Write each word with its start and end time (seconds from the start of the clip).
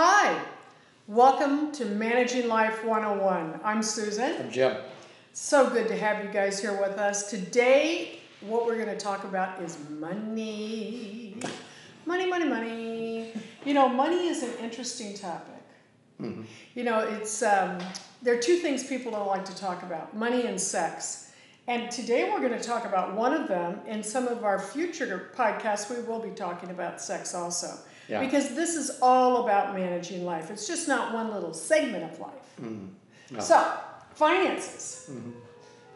Hi, 0.00 0.40
welcome 1.08 1.72
to 1.72 1.84
Managing 1.84 2.46
Life 2.46 2.84
101. 2.84 3.58
I'm 3.64 3.82
Susan. 3.82 4.32
I'm 4.42 4.48
Jim. 4.48 4.76
So 5.32 5.68
good 5.70 5.88
to 5.88 5.96
have 5.96 6.24
you 6.24 6.30
guys 6.30 6.60
here 6.60 6.80
with 6.80 6.98
us. 6.98 7.28
Today, 7.28 8.20
what 8.42 8.64
we're 8.64 8.76
going 8.76 8.96
to 8.96 8.96
talk 8.96 9.24
about 9.24 9.60
is 9.60 9.76
money. 9.90 11.36
Money, 12.06 12.30
money, 12.30 12.44
money. 12.44 13.32
You 13.64 13.74
know, 13.74 13.88
money 13.88 14.28
is 14.28 14.44
an 14.44 14.52
interesting 14.62 15.14
topic. 15.14 15.64
Mm-hmm. 16.22 16.42
You 16.76 16.84
know, 16.84 17.00
it's 17.00 17.42
um, 17.42 17.78
there 18.22 18.38
are 18.38 18.40
two 18.40 18.58
things 18.58 18.86
people 18.86 19.10
don't 19.10 19.26
like 19.26 19.46
to 19.46 19.56
talk 19.56 19.82
about: 19.82 20.16
money 20.16 20.46
and 20.46 20.60
sex. 20.60 21.32
And 21.66 21.90
today 21.90 22.30
we're 22.30 22.38
going 22.38 22.56
to 22.56 22.64
talk 22.64 22.84
about 22.84 23.16
one 23.16 23.34
of 23.34 23.48
them. 23.48 23.80
In 23.88 24.04
some 24.04 24.28
of 24.28 24.44
our 24.44 24.60
future 24.60 25.32
podcasts, 25.36 25.90
we 25.90 26.00
will 26.04 26.20
be 26.20 26.30
talking 26.30 26.70
about 26.70 27.00
sex 27.00 27.34
also. 27.34 27.76
Yeah. 28.08 28.20
Because 28.20 28.54
this 28.54 28.74
is 28.74 28.98
all 29.02 29.44
about 29.44 29.74
managing 29.74 30.24
life. 30.24 30.50
It's 30.50 30.66
just 30.66 30.88
not 30.88 31.12
one 31.12 31.30
little 31.32 31.52
segment 31.52 32.04
of 32.10 32.18
life. 32.18 32.32
Mhm. 32.60 32.88
No. 33.30 33.40
So, 33.40 33.72
finances. 34.14 35.10
Mhm. 35.10 35.32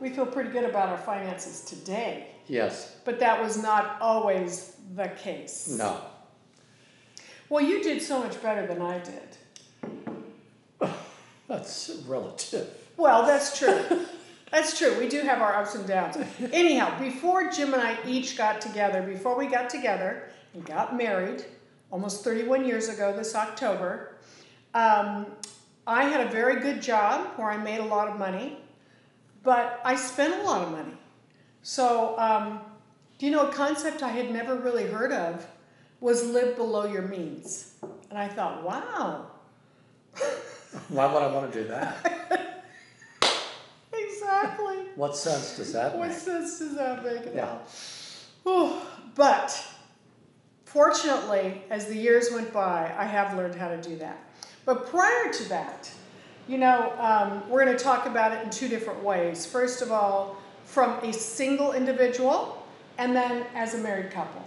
We 0.00 0.10
feel 0.10 0.26
pretty 0.26 0.50
good 0.50 0.64
about 0.64 0.88
our 0.90 0.98
finances 0.98 1.62
today, 1.62 2.26
Yes. 2.48 2.96
but 3.04 3.18
that 3.20 3.40
was 3.42 3.56
not 3.62 3.96
always 4.00 4.72
the 4.94 5.08
case. 5.08 5.68
No. 5.68 5.96
Well, 7.48 7.62
you 7.64 7.82
did 7.82 8.02
so 8.02 8.18
much 8.18 8.42
better 8.42 8.66
than 8.66 8.82
I 8.82 8.98
did. 8.98 9.36
That's 11.48 11.90
relative. 12.06 12.68
Well, 12.96 13.26
that's 13.26 13.58
true. 13.58 14.06
that's 14.50 14.78
true. 14.78 14.98
We 14.98 15.08
do 15.08 15.20
have 15.20 15.40
our 15.40 15.54
ups 15.56 15.74
and 15.74 15.86
downs. 15.86 16.16
Anyhow, 16.52 16.98
before 17.00 17.50
Jim 17.50 17.72
and 17.74 17.82
I 17.82 17.96
each 18.06 18.36
got 18.36 18.60
together, 18.60 19.02
before 19.02 19.36
we 19.36 19.46
got 19.46 19.68
together 19.70 20.24
and 20.54 20.64
got 20.64 20.96
married, 20.96 21.44
almost 21.92 22.24
31 22.24 22.64
years 22.66 22.88
ago 22.88 23.14
this 23.16 23.36
October, 23.36 24.16
um, 24.74 25.26
I 25.86 26.04
had 26.04 26.26
a 26.26 26.30
very 26.30 26.60
good 26.60 26.82
job 26.82 27.28
where 27.36 27.48
I 27.50 27.56
made 27.58 27.78
a 27.78 27.84
lot 27.84 28.08
of 28.08 28.18
money, 28.18 28.58
but 29.44 29.80
I 29.84 29.94
spent 29.94 30.34
a 30.40 30.42
lot 30.44 30.62
of 30.62 30.72
money. 30.72 30.94
So, 31.62 32.18
um, 32.18 32.60
do 33.18 33.26
you 33.26 33.32
know 33.32 33.46
a 33.48 33.52
concept 33.52 34.02
I 34.02 34.08
had 34.08 34.32
never 34.32 34.56
really 34.56 34.86
heard 34.86 35.12
of 35.12 35.46
was 36.00 36.26
live 36.26 36.56
below 36.56 36.86
your 36.86 37.02
means? 37.02 37.74
And 38.10 38.18
I 38.18 38.26
thought, 38.26 38.64
wow, 38.64 39.26
Why 40.88 41.12
would 41.12 41.22
I 41.22 41.32
want 41.32 41.52
to 41.52 41.62
do 41.62 41.68
that? 41.68 42.64
exactly. 43.92 44.76
What 44.96 45.16
sense 45.16 45.56
does 45.56 45.72
that 45.74 45.96
What 45.96 46.08
make? 46.08 46.16
sense 46.18 46.58
does 46.58 46.74
that 46.76 47.04
make 47.04 47.26
at 47.26 47.34
Yeah. 47.34 47.48
all? 47.50 47.62
Whew. 48.44 48.80
But 49.14 49.64
fortunately, 50.72 51.62
as 51.70 51.86
the 51.86 51.96
years 51.96 52.30
went 52.32 52.52
by, 52.52 52.92
I 52.96 53.04
have 53.04 53.36
learned 53.36 53.54
how 53.54 53.68
to 53.68 53.80
do 53.80 53.96
that. 53.96 54.18
But 54.64 54.86
prior 54.88 55.32
to 55.32 55.48
that, 55.50 55.90
you 56.48 56.58
know, 56.58 56.92
um, 56.98 57.48
we're 57.48 57.64
going 57.64 57.76
to 57.76 57.82
talk 57.82 58.06
about 58.06 58.32
it 58.32 58.42
in 58.42 58.50
two 58.50 58.68
different 58.68 59.02
ways. 59.02 59.44
First 59.44 59.82
of 59.82 59.92
all, 59.92 60.36
from 60.64 60.92
a 61.04 61.12
single 61.12 61.72
individual, 61.72 62.64
and 62.98 63.14
then 63.14 63.44
as 63.54 63.74
a 63.74 63.78
married 63.78 64.10
couple. 64.10 64.46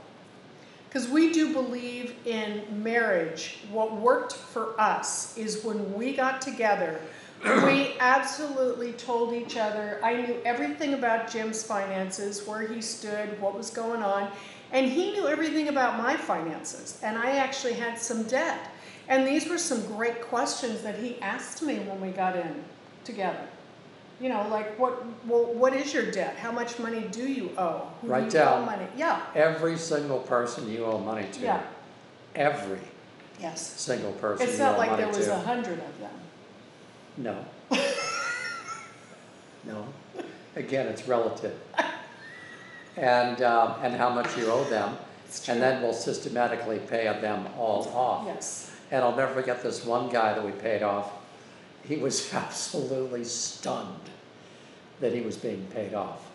Because 0.88 1.08
we 1.10 1.32
do 1.32 1.54
believe 1.54 2.16
in 2.26 2.64
marriage. 2.82 3.60
What 3.70 3.96
worked 3.96 4.34
for 4.34 4.80
us 4.80 5.38
is 5.38 5.64
when 5.64 5.94
we 5.94 6.14
got 6.14 6.42
together, 6.42 7.02
we 7.44 7.96
absolutely 8.00 8.94
told 8.94 9.34
each 9.34 9.58
other. 9.58 10.00
I 10.02 10.16
knew 10.16 10.38
everything 10.46 10.94
about 10.94 11.30
Jim's 11.30 11.64
finances, 11.64 12.48
where 12.48 12.66
he 12.66 12.82
stood, 12.82 13.40
what 13.42 13.56
was 13.56 13.70
going 13.70 14.02
on, 14.02 14.32
and 14.76 14.92
he 14.92 15.14
knew 15.14 15.26
everything 15.26 15.70
about 15.70 15.98
my 15.98 16.18
finances. 16.18 17.00
And 17.02 17.18
I 17.18 17.38
actually 17.38 17.74
had 17.74 17.98
some 17.98 18.24
debt. 18.24 18.72
And 19.08 19.26
these 19.26 19.48
were 19.48 19.58
some 19.58 19.86
great 19.96 20.22
questions 20.22 20.82
that 20.82 21.00
he 21.00 21.20
asked 21.22 21.64
me 21.64 21.80
when 21.80 22.02
we 22.02 22.10
got 22.10 22.36
in 22.36 22.62
together. 23.06 23.48
You 24.20 24.28
know, 24.30 24.46
like 24.50 24.78
what 24.78 25.02
well, 25.26 25.46
what 25.54 25.74
is 25.74 25.94
your 25.94 26.12
debt? 26.12 26.36
How 26.36 26.52
much 26.52 26.78
money 26.78 27.06
do 27.12 27.26
you 27.26 27.52
owe? 27.58 27.88
Who 28.02 28.08
Write 28.08 28.30
do 28.30 28.38
you 28.38 28.44
down. 28.44 28.64
owe 28.64 28.66
money? 28.66 28.88
Yeah. 28.98 29.22
Every 29.34 29.78
single 29.78 30.20
person 30.20 30.70
you 30.70 30.86
owe 30.86 31.00
money 31.00 31.28
to. 31.32 31.40
Yeah. 31.42 31.64
Every 32.36 32.80
Yes. 33.40 33.62
single 33.62 34.14
person 34.14 34.48
It's 34.48 34.58
you 34.58 34.64
not 34.64 34.78
like 34.78 34.98
there 34.98 35.08
was 35.08 35.28
a 35.28 35.40
hundred 35.40 35.80
of 35.80 36.00
them. 36.00 36.12
No. 37.18 37.46
no. 39.66 39.88
Again, 40.56 40.88
it's 40.88 41.08
relative. 41.08 41.58
And, 42.98 43.42
um, 43.42 43.76
and 43.82 43.96
how 43.96 44.10
much 44.10 44.38
you 44.38 44.50
owe 44.50 44.64
them. 44.66 44.98
And 45.48 45.62
then 45.62 45.82
we'll 45.82 45.94
systematically 45.94 46.80
pay 46.80 47.06
them 47.06 47.48
all 47.58 47.88
off. 47.90 48.26
Yes. 48.26 48.72
And 48.92 49.04
I'll 49.04 49.16
never 49.16 49.34
forget 49.34 49.62
this 49.62 49.84
one 49.84 50.10
guy 50.10 50.34
that 50.34 50.46
we 50.46 50.52
paid 50.52 50.82
off. 50.82 51.12
He 51.84 51.98
was 51.98 52.34
absolutely 52.34 53.24
stunned 53.24 54.10
that 55.02 55.14
he 55.14 55.22
was 55.22 55.36
being 55.38 55.66
paid 55.74 55.94
off. 55.94 56.26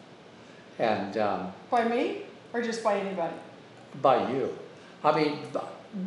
And 0.78 1.16
um, 1.16 1.52
By 1.70 1.88
me 1.88 2.22
or 2.52 2.62
just 2.62 2.82
by 2.82 2.98
anybody? 2.98 3.34
by 4.00 4.30
you. 4.30 4.56
I 5.02 5.16
mean, 5.16 5.38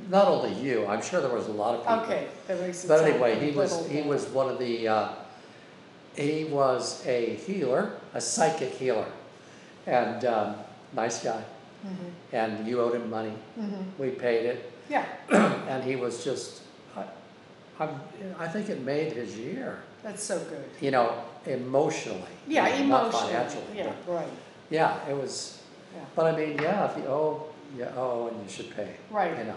not 0.10 0.28
only 0.28 0.54
you, 0.54 0.86
I'm 0.88 1.02
sure 1.02 1.20
there 1.20 1.34
was 1.34 1.48
a 1.48 1.52
lot 1.52 1.76
of 1.76 1.82
people. 1.82 2.04
Okay, 2.04 2.28
that 2.48 2.62
makes 2.62 2.86
But 2.86 3.04
anyway, 3.04 3.40
he 3.40 3.52
was, 3.52 3.88
he 3.88 4.02
was 4.02 4.26
one 4.28 4.50
of 4.50 4.60
the, 4.60 4.88
uh, 4.88 5.10
he 6.16 6.46
was 6.46 7.06
a 7.06 7.36
healer, 7.36 7.94
a 8.14 8.22
psychic 8.22 8.72
healer. 8.72 9.06
And 9.88 10.26
um, 10.26 10.56
nice 10.94 11.24
guy. 11.24 11.44
Mhm, 11.86 12.12
And 12.32 12.68
you 12.68 12.80
owed 12.82 12.96
him 12.96 13.10
money. 13.10 13.34
mhm. 13.60 13.84
We 14.00 14.10
paid 14.12 14.46
it. 14.46 14.72
Yeah, 14.90 15.06
and 15.70 15.84
he 15.84 15.96
was 15.96 16.24
just, 16.24 16.62
I, 16.96 17.04
I'm, 17.80 17.90
I 18.40 18.48
think 18.48 18.70
it 18.70 18.82
made 18.82 19.14
his 19.14 19.38
year. 19.38 19.80
that's 20.04 20.24
so 20.24 20.40
good. 20.40 20.64
you 20.82 20.92
know, 20.92 21.14
emotionally. 21.46 22.22
Yeah, 22.48 22.68
you 22.78 22.84
know, 22.86 22.90
Not 22.90 23.02
emotionally. 23.08 23.34
financially. 23.34 23.78
Yeah, 23.78 23.92
but- 24.06 24.14
right. 24.14 24.28
Yeah, 24.70 25.10
it 25.10 25.16
was, 25.16 25.60
Yeah. 25.94 26.06
but 26.16 26.26
I 26.26 26.32
mean, 26.38 26.58
yeah, 26.62 26.90
if 26.90 26.98
you 26.98 27.06
owe, 27.08 27.44
you 27.78 27.86
owe 27.98 28.28
and 28.28 28.38
you 28.44 28.50
should 28.50 28.72
pay. 28.76 28.90
Right. 29.12 29.38
You 29.38 29.44
know, 29.46 29.56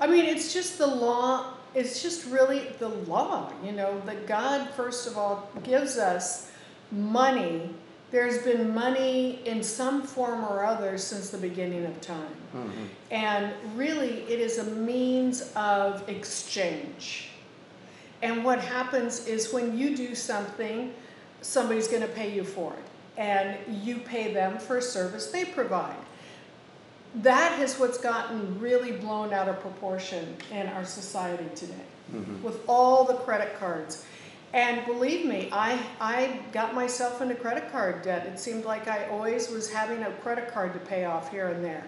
I 0.00 0.06
mean, 0.06 0.24
it's 0.26 0.52
just 0.52 0.78
the 0.78 0.86
law, 0.86 1.54
it's 1.74 2.02
just 2.02 2.26
really 2.26 2.68
the 2.78 2.88
law, 2.88 3.50
you 3.64 3.72
know, 3.72 4.00
that 4.06 4.26
God, 4.26 4.68
first 4.76 5.06
of 5.06 5.16
all, 5.18 5.48
gives 5.64 5.96
us 5.98 6.50
money. 6.90 7.70
There's 8.12 8.38
been 8.42 8.74
money 8.74 9.40
in 9.46 9.62
some 9.62 10.02
form 10.02 10.44
or 10.44 10.64
other 10.64 10.98
since 10.98 11.30
the 11.30 11.38
beginning 11.38 11.86
of 11.86 11.98
time. 12.02 12.36
Mhm. 12.54 12.70
And 13.10 13.52
really, 13.74 14.24
it 14.28 14.38
is 14.38 14.58
a 14.58 14.64
means 14.64 15.50
of 15.56 16.06
exchange. 16.08 17.30
And 18.20 18.44
what 18.44 18.60
happens 18.60 19.26
is 19.26 19.50
when 19.52 19.78
you 19.78 19.96
do 19.96 20.14
something, 20.14 20.92
somebody's 21.40 21.88
going 21.88 22.02
to 22.02 22.08
pay 22.08 22.30
you 22.30 22.44
for 22.44 22.74
it. 22.74 22.84
And 23.18 23.56
you 23.82 23.96
pay 23.98 24.32
them 24.32 24.58
for 24.58 24.76
a 24.76 24.82
service 24.82 25.26
they 25.30 25.46
provide. 25.46 25.96
That 27.14 27.60
is 27.60 27.78
what's 27.78 27.98
gotten 27.98 28.58
really 28.60 28.92
blown 28.92 29.32
out 29.32 29.48
of 29.48 29.58
proportion 29.60 30.36
in 30.50 30.66
our 30.68 30.84
society 30.84 31.46
today 31.54 31.74
Mhm. 32.14 32.42
with 32.42 32.60
all 32.68 33.04
the 33.04 33.14
credit 33.14 33.58
cards. 33.58 34.04
And 34.52 34.84
believe 34.84 35.24
me, 35.24 35.48
I, 35.50 35.78
I 36.00 36.40
got 36.52 36.74
myself 36.74 37.22
into 37.22 37.34
credit 37.34 37.72
card 37.72 38.02
debt. 38.02 38.26
It 38.26 38.38
seemed 38.38 38.64
like 38.64 38.86
I 38.86 39.06
always 39.08 39.50
was 39.50 39.72
having 39.72 40.02
a 40.02 40.10
credit 40.16 40.52
card 40.52 40.74
to 40.74 40.78
pay 40.80 41.06
off 41.06 41.30
here 41.30 41.48
and 41.48 41.64
there. 41.64 41.84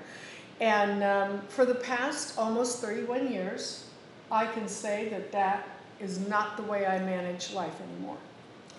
And 0.60 1.02
um, 1.02 1.42
for 1.48 1.66
the 1.66 1.74
past 1.74 2.38
almost 2.38 2.80
31 2.80 3.30
years, 3.30 3.86
I 4.30 4.46
can 4.46 4.66
say 4.66 5.08
that 5.10 5.30
that 5.32 5.68
is 6.00 6.26
not 6.26 6.56
the 6.56 6.62
way 6.62 6.86
I 6.86 6.98
manage 7.00 7.52
life 7.52 7.74
anymore. 7.82 8.16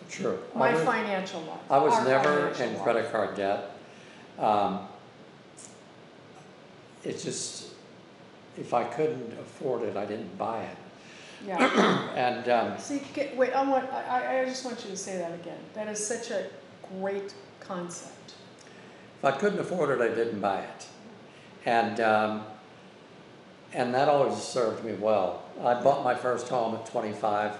True. 0.10 0.40
My 0.56 0.74
was, 0.74 0.84
financial 0.84 1.42
life. 1.42 1.60
I 1.70 1.78
was 1.78 2.08
never 2.08 2.50
in 2.50 2.74
life. 2.74 2.84
credit 2.84 3.12
card 3.12 3.36
debt. 3.36 3.72
Um, 4.40 4.88
It's 7.04 7.24
just, 7.24 7.68
if 8.58 8.74
I 8.74 8.84
couldn't 8.84 9.34
afford 9.34 9.84
it, 9.84 9.96
I 9.96 10.06
didn't 10.06 10.36
buy 10.40 10.64
it. 10.64 10.78
Yeah. 11.46 12.02
And, 12.16 12.48
um, 12.48 12.78
See, 12.78 13.02
get, 13.14 13.36
wait, 13.36 13.52
I 13.52 13.62
want, 13.70 13.92
I, 13.92 14.42
I 14.42 14.46
just 14.46 14.64
want 14.64 14.82
you 14.86 14.92
to 14.92 14.96
say 14.98 15.18
that 15.18 15.34
again. 15.34 15.58
That 15.74 15.90
is 15.90 16.06
such 16.06 16.32
a 16.32 16.46
great 16.98 17.34
concept. 17.60 18.36
if 19.20 19.26
I 19.26 19.32
couldn't 19.32 19.60
afford 19.60 19.90
it, 19.90 20.02
I 20.02 20.16
didn't 20.16 20.40
buy 20.40 20.62
it. 20.62 20.88
And, 21.66 22.00
um, 22.00 22.44
and 23.74 23.94
that 23.94 24.08
always 24.08 24.38
served 24.38 24.86
me 24.86 24.94
well. 24.94 25.44
I 25.62 25.74
bought 25.74 26.06
my 26.06 26.16
first 26.16 26.48
home 26.48 26.76
at 26.76 26.86
twenty-five 26.86 27.58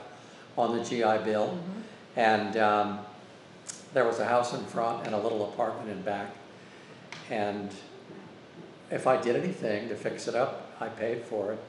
on 0.58 0.78
the 0.78 0.84
GI 0.84 1.26
Bill. 1.26 1.50
Mm-hmm. 1.50 2.20
And 2.20 2.58
um, 2.58 3.00
there 3.94 4.06
was 4.06 4.20
a 4.20 4.26
house 4.26 4.54
in 4.54 4.64
front 4.66 5.06
and 5.06 5.14
a 5.14 5.20
little 5.20 5.50
apartment 5.50 5.90
in 5.90 6.02
back. 6.02 6.34
And 7.30 7.72
if 8.90 9.08
I 9.08 9.22
did 9.22 9.36
anything 9.36 9.90
to 9.90 9.96
fix 9.96 10.28
it 10.28 10.36
up, 10.36 10.72
I 10.80 10.88
paid 10.88 11.24
for 11.24 11.52
it 11.52 11.60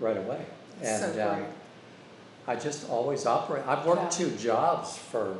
right 0.00 0.16
away. 0.16 0.44
And 0.82 1.14
so 1.14 1.28
um, 1.30 1.38
great. 1.38 1.48
I 2.46 2.56
just 2.56 2.88
always 2.88 3.26
operate. 3.26 3.64
I've 3.66 3.84
worked 3.84 4.02
Yeah. 4.02 4.08
two 4.26 4.30
jobs 4.36 4.96
for 4.96 5.36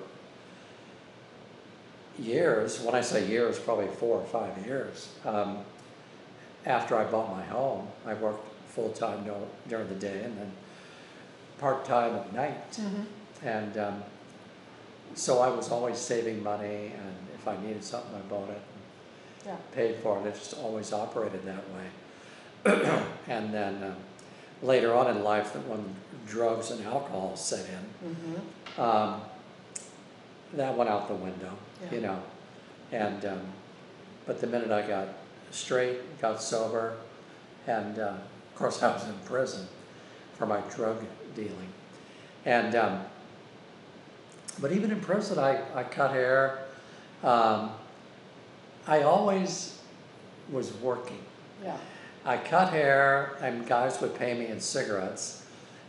years. 2.18 2.80
When 2.82 2.94
I 2.94 3.00
say 3.00 3.26
years, 3.26 3.58
probably 3.58 3.88
four 3.88 4.18
or 4.18 4.24
five 4.26 4.66
years. 4.66 5.08
Um, 5.24 5.58
after 6.66 6.96
I 6.96 7.04
bought 7.04 7.30
my 7.30 7.44
home, 7.44 7.88
I 8.06 8.14
worked 8.14 8.44
full 8.68 8.90
time 8.90 9.24
during 9.68 9.88
the 9.88 9.94
day 9.94 10.22
and 10.24 10.36
then 10.38 10.52
part-time 11.58 12.14
at 12.14 12.32
night. 12.32 12.72
Mm-hmm. 12.72 13.46
And 13.46 13.78
um, 13.78 14.02
so 15.14 15.38
I 15.40 15.48
was 15.48 15.70
always 15.70 15.96
saving 15.98 16.42
money, 16.42 16.92
and 16.96 17.16
if 17.34 17.46
I 17.48 17.56
needed 17.62 17.82
something, 17.82 18.14
I 18.14 18.20
bought 18.28 18.50
it 18.50 18.60
Yeah. 19.46 19.52
and 19.52 19.72
paid 19.72 19.96
for 19.96 20.18
it. 20.20 20.26
It 20.26 20.34
just 20.34 20.54
always 20.58 20.92
operated 20.92 21.44
that 21.46 21.64
way. 21.74 23.02
and 23.28 23.54
then 23.54 23.82
um, 23.82 23.96
later 24.62 24.94
on 24.94 25.08
in 25.14 25.22
life, 25.22 25.52
that 25.52 25.66
when 25.68 25.84
drugs 26.26 26.70
and 26.70 26.84
alcohol 26.86 27.36
set 27.36 27.66
in, 27.68 28.08
Mm-hmm. 28.10 28.80
um, 28.80 29.20
that 30.54 30.76
went 30.76 30.88
out 30.88 31.08
the 31.08 31.14
window, 31.14 31.52
you 31.92 32.00
know. 32.00 32.22
And 32.92 33.24
um, 33.26 33.40
but 34.26 34.40
the 34.40 34.46
minute 34.46 34.70
I 34.70 34.86
got 34.86 35.08
straight, 35.50 36.20
got 36.20 36.40
sober, 36.42 36.96
and 37.66 37.98
uh, 37.98 38.02
of 38.14 38.54
course 38.54 38.82
I 38.82 38.92
was 38.92 39.04
in 39.04 39.14
prison 39.24 39.66
for 40.34 40.46
my 40.46 40.60
drug 40.74 41.04
dealing, 41.34 41.72
and 42.46 42.74
um, 42.74 43.00
but 44.60 44.72
even 44.72 44.90
in 44.90 45.00
prison 45.00 45.38
I, 45.38 45.60
I 45.74 45.84
cut 45.84 46.10
hair. 46.12 46.60
Um, 47.22 47.70
I 48.86 49.02
always 49.02 49.78
was 50.50 50.72
working. 50.74 51.18
Yeah. 51.62 51.76
I 52.24 52.36
cut 52.36 52.70
hair, 52.72 53.36
and 53.40 53.66
guys 53.66 54.00
would 54.00 54.14
pay 54.14 54.34
me 54.34 54.46
in 54.48 54.60
cigarettes, 54.60 55.44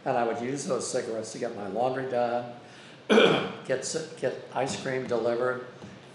and 0.06 0.18
I 0.18 0.24
would 0.24 0.40
use 0.42 0.66
those 0.66 0.90
cigarettes 0.90 1.31
to 1.34 1.38
get 1.40 1.56
my 1.56 1.68
laundry 1.68 2.10
done, 2.10 2.46
get 3.68 3.96
get 4.22 4.36
ice 4.54 4.81
cream 4.81 5.08
delivered 5.08 5.66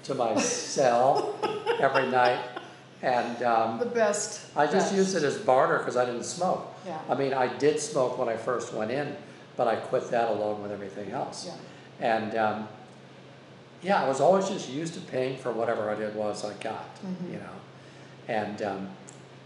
to 0.05 0.15
my 0.15 0.37
cell 0.39 1.35
every 1.81 2.07
night, 2.09 2.39
and 3.03 3.43
um, 3.43 3.79
The 3.79 3.87
best. 3.87 4.47
I 4.57 4.65
just 4.67 4.87
best. 4.87 4.95
used 4.95 5.17
it 5.17 5.23
as 5.23 5.37
barter 5.39 5.79
because 5.79 5.97
I 5.97 6.05
didn't 6.07 6.25
smoke. 6.25 6.67
Yeah. 6.87 6.99
I 7.09 7.15
mean, 7.15 7.35
I 7.35 7.55
did 7.59 7.81
smoke 7.81 8.17
when 8.19 8.29
I 8.29 8.37
first 8.37 8.73
went 8.73 8.91
in, 8.91 9.17
but 9.57 9.67
I 9.69 9.77
quit 9.77 10.11
that 10.11 10.31
along 10.31 10.63
with 10.63 10.73
everything 10.73 11.11
else. 11.11 11.47
Yeah. 11.47 11.55
And 12.01 12.37
um, 12.37 12.69
yeah, 13.83 14.03
I 14.03 14.09
was 14.09 14.21
always 14.21 14.49
just 14.49 14.71
used 14.71 14.95
to 14.95 15.01
paying 15.01 15.37
for 15.37 15.53
whatever 15.53 15.91
I 15.91 15.95
did 15.97 16.15
was 16.15 16.45
I 16.45 16.55
got, 16.63 16.87
Mhm. 17.05 17.33
you 17.33 17.39
know. 17.39 17.57
And 18.29 18.63
um, 18.63 18.89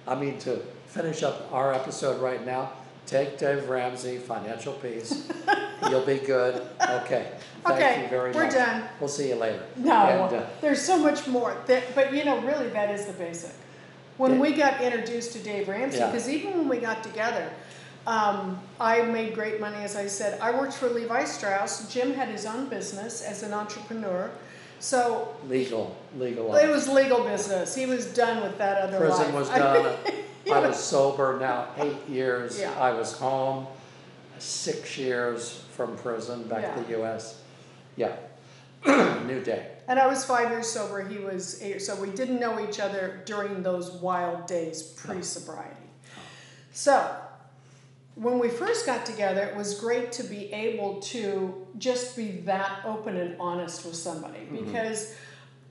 I 0.08 0.14
mean, 0.19 0.38
to 0.40 0.56
finish 0.87 1.22
up 1.22 1.49
our 1.52 1.72
episode 1.75 2.20
right 2.22 2.44
now, 2.44 2.72
take 3.06 3.38
Dave 3.38 3.69
Ramsey, 3.69 4.16
Financial 4.16 4.72
Peace. 4.75 5.31
You'll 5.90 6.05
be 6.05 6.19
good. 6.19 6.66
Okay. 6.81 7.32
Thank 7.64 7.76
Okay, 7.76 8.02
you 8.05 8.08
very 8.08 8.32
we're 8.32 8.44
much. 8.44 8.55
done. 8.55 8.84
We'll 9.00 9.08
see 9.08 9.28
you 9.28 9.34
later. 9.34 9.62
No, 9.76 9.93
And, 9.93 10.37
uh, 10.37 10.46
there's 10.60 10.81
so 10.81 10.99
much 10.99 11.26
more. 11.26 11.56
That, 11.66 11.94
but 11.94 12.12
you 12.14 12.25
know, 12.25 12.38
really, 12.40 12.69
that 12.70 12.90
is 12.90 13.06
the 13.06 13.12
basic. 13.12 13.52
When 14.16 14.34
Yeah. 14.34 14.40
we 14.40 14.52
got 14.52 14.81
introduced 14.81 15.32
to 15.34 15.38
Dave 15.40 15.69
Ramsey, 15.69 15.99
Yeah. 15.99 16.06
because 16.06 16.28
even 16.28 16.56
when 16.58 16.69
we 16.69 16.78
got 16.78 17.02
together, 17.02 17.50
um, 18.06 18.60
I 18.81 19.02
made 19.02 19.34
great 19.34 19.60
money, 19.60 19.84
as 19.84 19.94
I 19.94 20.06
said. 20.06 20.40
I 20.40 20.50
worked 20.52 20.72
for 20.72 20.88
Levi 20.88 21.25
Strauss. 21.25 21.93
Jim 21.93 22.14
had 22.14 22.28
his 22.28 22.46
own 22.46 22.69
business 22.69 23.22
as 23.22 23.43
an 23.43 23.52
entrepreneur. 23.52 24.31
So 24.80 25.34
legal, 25.48 25.96
legal. 26.16 26.54
it 26.54 26.69
was 26.69 26.88
legal 26.88 27.25
business. 27.25 27.75
He 27.75 27.86
was 27.86 28.06
done 28.14 28.42
with 28.42 28.58
that 28.58 28.78
other 28.82 29.08
life. 29.08 29.16
Prison 29.16 29.34
was 29.34 29.48
done. 29.50 29.96
I 30.52 30.60
was- 30.60 30.82
sober 30.82 31.38
now 31.40 31.69
eight 31.78 32.08
years. 32.08 32.58
Yeah. 32.60 32.72
I 32.78 32.92
was 32.92 33.12
home 33.12 33.66
six 34.38 34.96
years 34.96 35.64
from 35.72 35.96
prison 35.96 36.44
back 36.44 36.75
to 36.76 36.82
the 36.84 37.02
US. 37.02 37.40
Yeah. 37.96 38.14
New 39.26 39.42
day. 39.42 39.72
And 39.88 39.98
I 39.98 40.06
was 40.06 40.25
five 40.25 40.50
years 40.50 40.69
sober. 40.69 41.06
He 41.06 41.19
was 41.19 41.60
eight. 41.62 41.81
So 41.82 42.00
we 42.00 42.10
didn't 42.10 42.38
know 42.38 42.64
each 42.66 42.78
other 42.78 43.22
during 43.24 43.62
those 43.62 43.90
wild 43.90 44.46
days 44.46 44.82
pre 44.82 45.22
sobriety. 45.22 45.74
So 46.72 47.16
when 48.19 48.41
we 48.41 48.49
first 48.49 48.85
got 48.85 49.06
together, 49.06 49.43
it 49.43 49.55
was 49.55 49.79
great 49.79 50.11
to 50.12 50.25
be 50.25 50.53
able 50.53 51.00
to 51.00 51.67
just 51.79 52.17
be 52.17 52.32
that 52.47 52.81
open 52.85 53.17
and 53.17 53.37
honest 53.38 53.87
with 53.87 53.94
somebody 53.94 54.41
because 54.50 55.15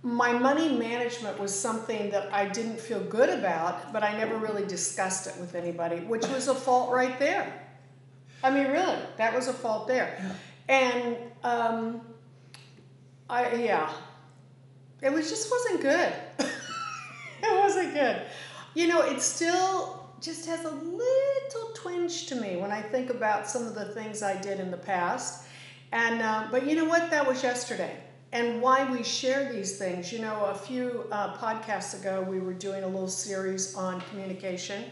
my 0.01 0.31
money 0.31 0.69
management 0.77 1.37
was 1.39 1.53
something 1.53 2.09
that 2.11 2.33
I 2.33 2.47
didn't 2.47 2.79
feel 2.79 3.01
good 3.01 3.29
about, 3.29 3.91
but 3.91 4.01
I 4.01 4.17
never 4.17 4.37
really 4.37 4.65
discussed 4.65 5.27
it 5.27 5.35
with 5.41 5.55
anybody, 5.55 5.97
which 5.97 6.25
was 6.27 6.47
a 6.47 6.55
fault 6.55 6.93
right 6.93 7.19
there. 7.19 7.51
I 8.41 8.49
mean, 8.49 8.67
really, 8.67 8.97
that 9.17 9.35
was 9.35 9.49
a 9.49 9.53
fault 9.53 9.89
there. 9.89 10.17
And 10.69 11.17
um, 11.43 11.99
I, 13.29 13.55
yeah, 13.55 13.91
it 15.01 15.11
was 15.11 15.29
just 15.29 15.51
wasn't 15.51 15.81
good. 15.81 16.13
it 16.39 17.61
wasn't 17.61 17.93
good. 17.93 18.21
You 18.73 18.87
know, 18.87 19.01
it 19.01 19.21
still 19.21 20.07
just 20.21 20.45
has 20.45 20.65
a 20.65 20.71
little 20.71 21.66
twinge 21.81 22.25
to 22.27 22.35
me 22.35 22.57
when 22.57 22.71
I 22.71 22.81
think 22.81 23.09
about 23.09 23.47
some 23.47 23.65
of 23.65 23.75
the 23.75 23.85
things 23.85 24.23
I 24.23 24.39
did 24.41 24.59
in 24.59 24.71
the 24.71 24.77
past. 24.77 25.45
And 25.91 26.21
uh, 26.21 26.47
but 26.51 26.65
you 26.65 26.75
know 26.75 26.85
what? 26.85 27.09
That 27.11 27.27
was 27.27 27.43
yesterday. 27.43 27.95
And 28.33 28.61
why 28.61 28.89
we 28.91 29.03
share 29.03 29.53
these 29.53 29.77
things. 29.77 30.11
You 30.11 30.19
know, 30.19 30.45
a 30.45 30.55
few 30.55 31.05
uh, 31.11 31.37
podcasts 31.37 31.99
ago, 31.99 32.21
we 32.21 32.39
were 32.39 32.53
doing 32.53 32.83
a 32.83 32.87
little 32.87 33.07
series 33.07 33.73
on 33.75 34.01
communication, 34.09 34.83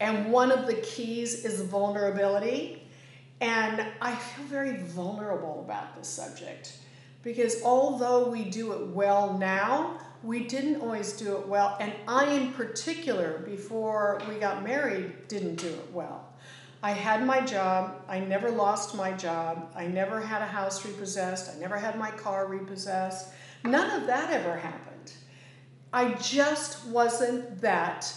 and 0.00 0.30
one 0.30 0.52
of 0.52 0.66
the 0.66 0.74
keys 0.74 1.44
is 1.44 1.62
vulnerability. 1.62 2.82
And 3.40 3.86
I 4.00 4.14
feel 4.14 4.44
very 4.46 4.76
vulnerable 4.82 5.64
about 5.64 5.96
this 5.96 6.08
subject 6.08 6.78
because 7.22 7.62
although 7.62 8.28
we 8.28 8.44
do 8.44 8.72
it 8.72 8.86
well 8.88 9.36
now, 9.36 9.98
we 10.24 10.46
didn't 10.46 10.80
always 10.80 11.12
do 11.12 11.36
it 11.36 11.46
well. 11.46 11.76
And 11.80 11.92
I, 12.08 12.32
in 12.32 12.52
particular, 12.52 13.42
before 13.44 14.22
we 14.28 14.36
got 14.36 14.64
married, 14.64 15.28
didn't 15.28 15.56
do 15.56 15.68
it 15.68 15.92
well. 15.92 16.32
I 16.82 16.92
had 16.92 17.24
my 17.24 17.40
job. 17.40 18.02
I 18.08 18.20
never 18.20 18.50
lost 18.50 18.94
my 18.94 19.12
job. 19.12 19.72
I 19.76 19.86
never 19.86 20.20
had 20.20 20.42
a 20.42 20.46
house 20.46 20.84
repossessed. 20.84 21.54
I 21.54 21.58
never 21.58 21.76
had 21.76 21.98
my 21.98 22.10
car 22.10 22.46
repossessed. 22.46 23.32
None 23.64 24.00
of 24.00 24.06
that 24.06 24.30
ever 24.30 24.56
happened. 24.56 25.12
I 25.92 26.14
just 26.14 26.86
wasn't 26.86 27.60
that 27.60 28.12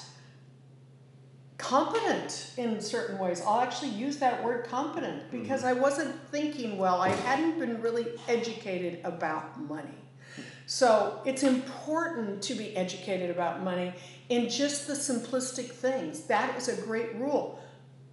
competent 1.57 2.51
in 2.57 2.79
certain 2.79 3.19
ways. 3.19 3.41
I'll 3.45 3.61
actually 3.61 3.91
use 3.91 4.17
that 4.17 4.43
word 4.43 4.65
competent 4.65 5.29
because 5.31 5.61
mm-hmm. 5.61 5.77
I 5.77 5.81
wasn't 5.81 6.15
thinking 6.29 6.77
well. 6.77 7.01
I 7.01 7.09
hadn't 7.09 7.59
been 7.59 7.81
really 7.81 8.07
educated 8.27 8.99
about 9.03 9.59
money. 9.61 10.06
So 10.77 11.21
it's 11.25 11.43
important 11.43 12.43
to 12.43 12.53
be 12.53 12.75
educated 12.75 13.29
about 13.29 13.63
money 13.63 13.93
in 14.27 14.49
just 14.49 14.85
the 14.85 14.93
simplistic 14.93 15.69
things. 15.71 16.23
That 16.23 16.57
is 16.57 16.67
a 16.67 16.75
great 16.81 17.15
rule. 17.15 17.59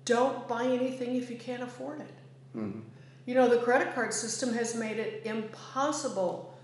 Don't 0.04 0.46
buy 0.46 0.64
anything 0.64 1.16
if 1.16 1.28
you 1.30 1.36
can't 1.36 1.64
afford 1.64 2.00
it. 2.00 2.14
Mhm. 2.56 2.82
You 3.26 3.34
know, 3.34 3.48
the 3.48 3.58
credit 3.58 3.92
card 3.94 4.14
system 4.14 4.54
has 4.54 4.76
made 4.76 4.98
it 4.98 5.22
impossible, 5.26 6.54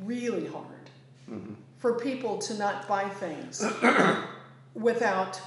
really 0.00 0.48
hard, 0.48 0.90
Mhm. 1.30 1.54
for 1.78 1.94
people 2.00 2.38
to 2.38 2.54
not 2.54 2.88
buy 2.88 3.08
things 3.08 3.62
without, 4.74 5.40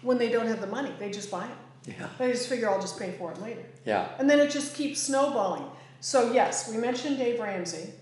when 0.00 0.16
they 0.16 0.30
don't 0.30 0.46
have 0.46 0.62
the 0.62 0.66
money, 0.66 0.94
they 0.98 1.10
just 1.10 1.30
buy 1.30 1.44
it. 1.44 1.94
Yeah. 1.98 2.08
They 2.18 2.32
just 2.32 2.48
figure 2.48 2.70
I'll 2.70 2.80
just 2.80 2.98
pay 2.98 3.12
for 3.18 3.30
it 3.32 3.42
later. 3.42 3.64
Yeah. 3.84 4.08
And 4.18 4.30
then 4.30 4.38
it 4.40 4.50
just 4.50 4.74
keeps 4.74 5.00
snowballing. 5.02 5.64
So, 6.00 6.32
yes, 6.32 6.70
we 6.70 6.78
mentioned 6.78 7.18
Dave 7.18 7.38
Ramsey. 7.38 7.92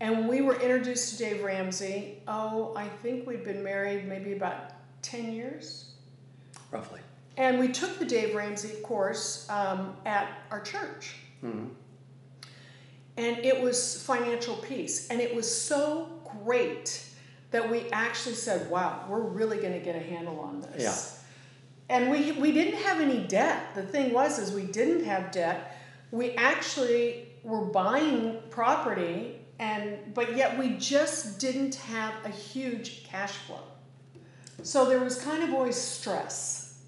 And 0.00 0.28
we 0.28 0.42
were 0.42 0.54
introduced 0.60 1.12
to 1.12 1.18
Dave 1.18 1.42
Ramsey, 1.42 2.22
oh, 2.28 2.72
I 2.76 2.86
think 2.88 3.26
we'd 3.26 3.44
been 3.44 3.64
married 3.64 4.06
maybe 4.06 4.32
about 4.32 4.72
10 5.02 5.32
years. 5.32 5.92
Roughly. 6.70 7.00
And 7.36 7.58
we 7.58 7.68
took 7.68 7.98
the 7.98 8.04
Dave 8.04 8.34
Ramsey 8.34 8.80
course 8.82 9.48
um, 9.50 9.96
at 10.04 10.28
our 10.50 10.60
church. 10.60 11.16
Mhm. 11.42 11.70
And 13.16 13.38
it 13.38 13.60
was 13.60 14.02
financial 14.04 14.54
peace. 14.56 15.08
And 15.08 15.20
it 15.20 15.34
was 15.34 15.52
so 15.52 16.08
great 16.44 17.04
that 17.50 17.68
we 17.68 17.88
actually 17.90 18.34
said, 18.34 18.70
wow, 18.70 19.04
we're 19.08 19.20
really 19.20 19.58
going 19.58 19.72
to 19.72 19.80
get 19.80 19.96
a 19.96 20.00
handle 20.00 20.38
on 20.38 20.60
this. 20.60 20.82
Yeah. 21.88 21.96
And 21.96 22.10
we, 22.10 22.32
we 22.32 22.52
didn't 22.52 22.80
have 22.82 23.00
any 23.00 23.26
debt. 23.26 23.74
The 23.74 23.82
thing 23.82 24.12
was, 24.12 24.38
is 24.38 24.52
we 24.52 24.64
didn't 24.64 25.04
have 25.04 25.32
debt. 25.32 25.76
We 26.10 26.32
actually 26.32 27.27
were 27.42 27.64
buying 27.64 28.40
property, 28.50 29.36
and 29.58 30.14
but 30.14 30.36
yet 30.36 30.58
we 30.58 30.70
just 30.76 31.38
didn't 31.38 31.74
have 31.76 32.12
a 32.24 32.28
huge 32.28 33.04
cash 33.04 33.32
flow. 33.32 33.62
So 34.62 34.86
there 34.86 35.00
was 35.00 35.20
kind 35.22 35.42
of 35.42 35.54
always 35.54 35.76
stress. 35.76 36.82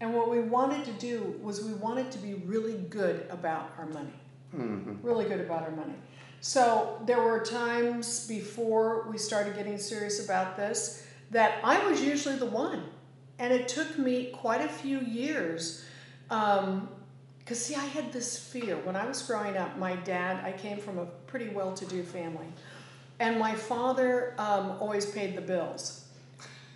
And 0.00 0.14
what 0.14 0.30
we 0.30 0.40
wanted 0.40 0.84
to 0.86 0.92
do 0.92 1.38
was 1.42 1.64
we 1.64 1.72
wanted 1.74 2.10
to 2.12 2.18
be 2.18 2.34
really 2.34 2.74
good 2.88 3.26
about 3.30 3.72
our 3.78 3.86
money 3.86 4.12
Mhm. 4.54 4.98
really 5.02 5.26
good 5.26 5.40
about 5.40 5.62
our 5.62 5.70
money. 5.70 5.94
So 6.40 7.00
there 7.04 7.20
were 7.20 7.40
times 7.40 8.26
before 8.26 9.06
we 9.10 9.18
started 9.18 9.56
getting 9.56 9.78
serious 9.78 10.24
about 10.24 10.56
this 10.56 11.02
that 11.30 11.58
I 11.62 11.86
was 11.86 12.00
usually 12.00 12.36
the 12.36 12.46
one. 12.46 12.84
And 13.38 13.52
it 13.52 13.68
took 13.68 13.98
me 13.98 14.30
quite 14.32 14.60
a 14.62 14.68
few 14.68 15.00
years. 15.00 15.84
Because, 17.48 17.64
see, 17.64 17.74
I 17.74 17.86
had 17.86 18.12
this 18.12 18.38
fear. 18.38 18.76
When 18.76 18.94
I 18.94 19.06
was 19.06 19.22
growing 19.22 19.56
up, 19.56 19.78
my 19.78 19.96
dad, 19.96 20.44
I 20.44 20.52
came 20.52 20.76
from 20.76 20.98
a 20.98 21.06
pretty 21.06 21.48
well 21.48 21.72
to 21.72 21.86
do 21.86 22.02
family. 22.02 22.44
And 23.20 23.38
my 23.38 23.54
father 23.54 24.34
um, 24.36 24.72
always 24.80 25.06
paid 25.06 25.34
the 25.34 25.40
bills. 25.40 26.04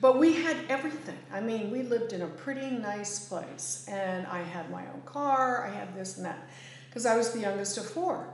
But 0.01 0.19
we 0.19 0.33
had 0.33 0.57
everything. 0.71 1.19
I 1.31 1.43
mean, 1.43 1.71
we 1.71 1.83
lived 1.83 2.15
in 2.15 2.23
a 2.23 2.27
pretty 2.27 2.71
nice 2.71 3.29
place, 3.29 3.85
and 3.87 4.27
I 4.29 4.41
had 4.41 4.71
my 4.71 4.87
own 4.95 5.03
car, 5.05 5.67
I 5.67 5.75
had 5.75 5.95
this 5.95 6.17
and 6.17 6.25
that, 6.25 6.49
because 6.89 7.05
I 7.05 7.19
was 7.19 7.33
the 7.33 7.41
youngest 7.41 7.77
of 7.77 7.85
four. 7.85 8.27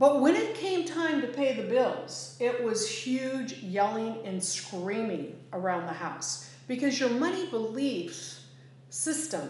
But 0.00 0.20
when 0.20 0.34
it 0.34 0.56
came 0.56 0.84
time 0.84 1.20
to 1.20 1.28
pay 1.28 1.52
the 1.54 1.62
bills, 1.62 2.36
it 2.40 2.60
was 2.60 2.90
huge 2.90 3.52
yelling 3.52 4.18
and 4.24 4.42
screaming 4.42 5.36
around 5.52 5.86
the 5.86 5.92
house 5.92 6.50
because 6.66 6.98
your 6.98 7.10
money 7.10 7.46
belief 7.46 8.40
system 8.90 9.48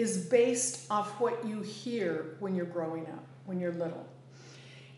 is 0.00 0.16
based 0.16 0.90
off 0.90 1.20
what 1.20 1.46
you 1.46 1.60
hear 1.60 2.36
when 2.38 2.54
you're 2.54 2.64
growing 2.64 3.04
up, 3.08 3.26
when 3.44 3.60
you're 3.60 3.72
little. 3.72 4.06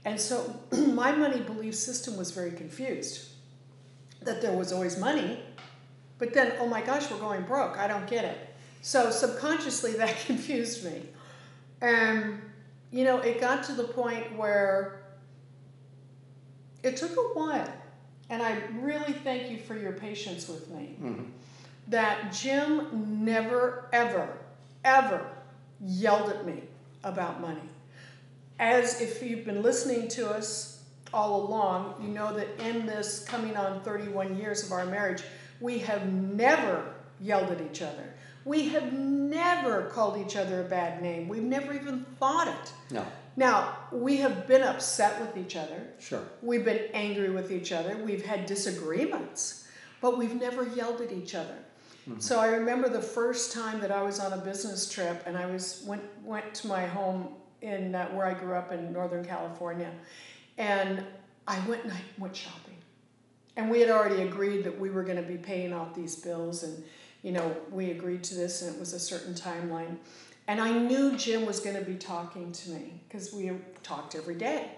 And 0.04 0.20
so 0.20 0.54
my 0.72 1.10
money 1.10 1.40
belief 1.40 1.74
system 1.74 2.16
was 2.16 2.30
very 2.30 2.52
confused 2.52 3.30
that 4.20 4.40
there 4.40 4.52
was 4.52 4.72
always 4.72 4.96
money, 5.00 5.40
but 6.20 6.32
then, 6.32 6.52
oh 6.60 6.68
my 6.68 6.80
gosh, 6.80 7.10
we're 7.10 7.18
going 7.18 7.42
broke. 7.42 7.76
I 7.78 7.88
don't 7.88 8.06
get 8.06 8.24
it. 8.24 8.54
So 8.80 9.10
subconsciously, 9.10 9.92
that 10.02 10.16
confused 10.24 10.84
me. 10.84 11.02
And, 11.80 12.40
you 12.92 13.02
know, 13.02 13.18
it 13.18 13.40
got 13.40 13.64
to 13.64 13.72
the 13.72 13.82
point 13.82 14.36
where 14.36 15.02
it 16.84 16.96
took 16.96 17.10
a 17.10 17.28
while. 17.34 17.72
And 18.30 18.40
I 18.40 18.56
really 18.80 19.12
thank 19.12 19.50
you 19.50 19.58
for 19.58 19.76
your 19.76 19.92
patience 19.94 20.46
with 20.46 20.70
me. 20.70 20.96
Mhm. 21.02 21.24
That 21.88 22.32
Jim 22.32 23.24
never, 23.24 23.88
ever, 23.92 24.38
ever 24.84 25.26
yelled 25.84 26.30
at 26.30 26.46
me 26.46 26.62
about 27.04 27.40
money. 27.40 27.60
As 28.58 29.00
if 29.00 29.22
you've 29.22 29.44
been 29.44 29.62
listening 29.62 30.08
to 30.08 30.30
us 30.30 30.82
all 31.12 31.44
along, 31.46 32.00
you 32.00 32.08
know 32.08 32.34
that 32.34 32.48
in 32.60 32.86
this 32.86 33.24
coming 33.24 33.56
on 33.56 33.82
31 33.82 34.36
years 34.36 34.64
of 34.64 34.72
our 34.72 34.86
marriage, 34.86 35.22
we 35.60 35.78
have 35.78 36.12
never 36.12 36.94
yelled 37.20 37.50
at 37.50 37.60
each 37.60 37.82
other. 37.82 38.14
We 38.44 38.68
have 38.70 38.92
never 38.92 39.84
called 39.86 40.16
each 40.18 40.36
other 40.36 40.60
a 40.60 40.64
bad 40.64 41.02
name. 41.02 41.28
We've 41.28 41.42
never 41.42 41.72
even 41.72 42.04
thought 42.18 42.48
it. 42.48 42.72
No, 42.90 43.06
Now, 43.36 43.76
we 43.92 44.16
have 44.18 44.46
been 44.48 44.62
upset 44.62 45.20
with 45.20 45.36
each 45.36 45.54
other. 45.56 45.86
sure. 46.00 46.22
We've 46.42 46.64
been 46.64 46.88
angry 46.92 47.30
with 47.30 47.52
each 47.52 47.70
other. 47.72 47.96
We've 47.96 48.24
had 48.26 48.46
disagreements, 48.46 49.68
but 50.00 50.18
we've 50.18 50.34
never 50.34 50.66
yelled 50.66 51.00
at 51.00 51.12
each 51.12 51.34
other. 51.36 51.54
So 52.18 52.40
I 52.40 52.48
remember 52.48 52.88
the 52.88 53.02
first 53.02 53.52
time 53.52 53.80
that 53.80 53.92
I 53.92 54.02
was 54.02 54.18
on 54.18 54.32
a 54.32 54.38
business 54.38 54.90
trip, 54.90 55.22
and 55.24 55.36
I 55.36 55.46
was 55.46 55.84
went 55.86 56.02
went 56.24 56.52
to 56.56 56.66
my 56.66 56.84
home 56.84 57.28
in 57.60 57.94
uh, 57.94 58.06
where 58.08 58.26
I 58.26 58.34
grew 58.34 58.54
up 58.54 58.72
in 58.72 58.92
Northern 58.92 59.24
California, 59.24 59.90
and 60.58 61.04
I 61.46 61.60
went 61.68 61.84
and 61.84 61.92
I 61.92 62.00
went 62.18 62.34
shopping, 62.34 62.76
and 63.56 63.70
we 63.70 63.80
had 63.80 63.88
already 63.88 64.22
agreed 64.22 64.64
that 64.64 64.78
we 64.78 64.90
were 64.90 65.04
going 65.04 65.16
to 65.16 65.22
be 65.22 65.36
paying 65.36 65.72
off 65.72 65.94
these 65.94 66.16
bills, 66.16 66.64
and 66.64 66.82
you 67.22 67.30
know 67.30 67.56
we 67.70 67.92
agreed 67.92 68.24
to 68.24 68.34
this, 68.34 68.62
and 68.62 68.74
it 68.74 68.80
was 68.80 68.94
a 68.94 69.00
certain 69.00 69.34
timeline, 69.34 69.96
and 70.48 70.60
I 70.60 70.76
knew 70.76 71.16
Jim 71.16 71.46
was 71.46 71.60
going 71.60 71.76
to 71.76 71.88
be 71.88 71.94
talking 71.94 72.50
to 72.50 72.70
me 72.70 73.00
because 73.08 73.32
we 73.32 73.52
talked 73.84 74.16
every 74.16 74.34
day. 74.34 74.70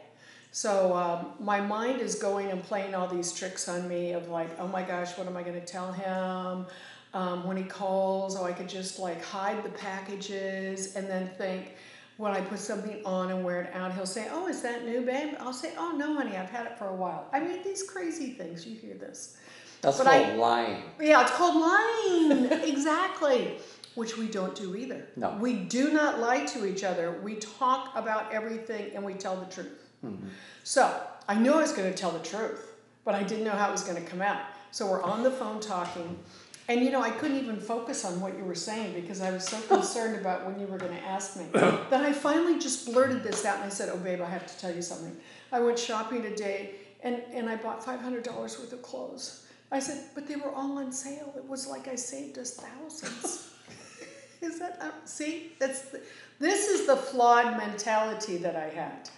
So 0.52 0.95
um, 0.95 1.33
my 1.40 1.61
mind 1.61 2.00
is 2.00 2.14
going 2.14 2.52
and 2.52 2.62
playing 2.62 2.95
all 2.95 3.09
these 3.09 3.33
tricks 3.33 3.69
on 3.69 3.88
me 3.88 4.12
of 4.12 4.28
like, 4.28 4.49
oh 4.61 4.69
my 4.69 4.83
gosh, 4.83 5.19
what 5.19 5.26
am 5.26 5.37
I 5.37 5.43
going 5.43 5.61
to 5.61 5.66
tell 5.66 5.90
him 5.90 6.66
um, 7.14 7.47
when 7.47 7.56
he 7.56 7.62
calls? 7.64 8.37
Oh, 8.37 8.44
I 8.44 8.52
could 8.52 8.68
just 8.68 8.99
like 8.99 9.23
hide 9.25 9.62
the 9.64 9.71
packages 9.71 10.97
and 10.97 11.09
then 11.09 11.30
think 11.38 11.75
when 12.16 12.33
I 12.33 12.40
put 12.40 12.59
something 12.61 13.00
on 13.04 13.30
and 13.30 13.44
wear 13.44 13.62
it 13.62 13.75
out, 13.75 13.92
he'll 13.94 14.06
say, 14.06 14.28
oh, 14.30 14.47
is 14.47 14.62
that 14.62 14.85
new, 14.85 15.00
babe? 15.00 15.35
I'll 15.40 15.52
say, 15.52 15.73
oh 15.76 15.92
no, 15.97 16.14
honey, 16.14 16.37
I've 16.37 16.50
had 16.50 16.66
it 16.66 16.78
for 16.78 16.87
a 16.88 16.94
while. 16.94 17.26
I 17.33 17.40
mean, 17.40 17.62
these 17.64 17.83
crazy 17.83 18.33
things. 18.35 18.66
You 18.66 18.76
hear 18.76 18.94
this? 18.94 19.37
That's 19.80 19.99
But 19.99 20.06
called 20.06 20.26
I- 20.26 20.35
lying. 20.35 20.83
Yeah, 21.00 21.23
it's 21.23 21.33
called 21.33 21.56
lying. 21.61 22.52
exactly. 22.68 23.56
Which 23.97 24.16
we 24.16 24.26
don't 24.26 24.54
do 24.56 24.75
either. 24.75 25.06
No. 25.16 25.37
We 25.40 25.54
do 25.54 25.92
not 25.92 26.18
lie 26.21 26.44
to 26.47 26.66
each 26.66 26.83
other. 26.85 27.21
We 27.23 27.37
talk 27.37 27.92
about 27.94 28.33
everything 28.33 28.90
and 28.94 29.04
we 29.04 29.14
tell 29.14 29.37
the 29.37 29.47
truth. 29.47 29.88
Mhm. 30.04 30.18
So 30.64 31.00
I 31.28 31.35
knew 31.37 31.52
I 31.52 31.61
was 31.61 31.73
going 31.73 31.90
to 31.92 31.97
tell 31.97 32.11
the 32.11 32.18
truth, 32.21 32.73
but 33.04 33.14
I 33.14 33.23
didn't 33.23 33.44
know 33.44 33.52
how 33.52 33.68
it 33.68 33.73
was 33.73 33.85
going 33.85 34.02
to 34.02 34.09
come 34.11 34.21
out. 34.21 34.40
So 34.73 34.87
we're 34.90 35.02
on 35.02 35.23
the 35.23 35.30
phone 35.30 35.61
talking. 35.61 36.18
And 36.66 36.80
you 36.80 36.90
know, 36.90 37.02
I 37.02 37.11
couldn't 37.11 37.37
even 37.37 37.61
focus 37.61 38.04
on 38.04 38.21
what 38.21 38.38
you 38.38 38.44
were 38.44 38.54
saying 38.54 38.99
because 38.99 39.21
I 39.21 39.30
was 39.30 39.47
so 39.47 39.61
concerned 39.62 40.16
about 40.18 40.47
when 40.47 40.59
you 40.59 40.66
were 40.66 40.78
going 40.78 40.97
to 40.97 41.04
ask 41.04 41.37
me. 41.37 41.47
that 41.52 41.92
I 41.92 42.12
finally 42.12 42.59
just 42.59 42.87
blurted 42.87 43.23
this 43.23 43.44
out 43.44 43.56
and 43.56 43.64
I 43.64 43.68
said, 43.68 43.90
Oh, 43.92 43.99
babe, 43.99 44.23
I 44.23 44.30
have 44.30 44.47
to 44.47 44.59
tell 44.59 44.75
you 44.75 44.83
something. 44.83 45.14
I 45.52 45.61
went 45.61 45.78
shopping 45.78 46.23
today 46.23 46.76
and, 47.02 47.23
and 47.33 47.50
I 47.50 47.56
bought 47.56 47.85
$500 47.85 48.26
worth 48.26 48.73
of 48.73 48.83
clothes. 48.83 49.47
I 49.71 49.78
said, 49.78 50.04
But 50.14 50.26
they 50.26 50.37
were 50.37 50.52
all 50.52 50.78
on 50.78 50.90
sale. 50.90 51.35
It 51.37 51.47
was 51.47 51.66
like 51.66 51.87
I 51.87 51.97
saved 51.97 52.38
us 52.38 52.54
thousands. 52.56 53.50
is 54.40 54.59
that, 54.59 54.78
uh, 54.80 54.90
see, 55.04 55.52
that's 55.59 55.83
the, 55.83 56.00
this 56.38 56.68
is 56.68 56.87
the 56.87 56.97
flawed 56.97 57.56
mentality 57.56 58.38
that 58.38 58.56
I 58.56 58.68
had. 58.68 59.11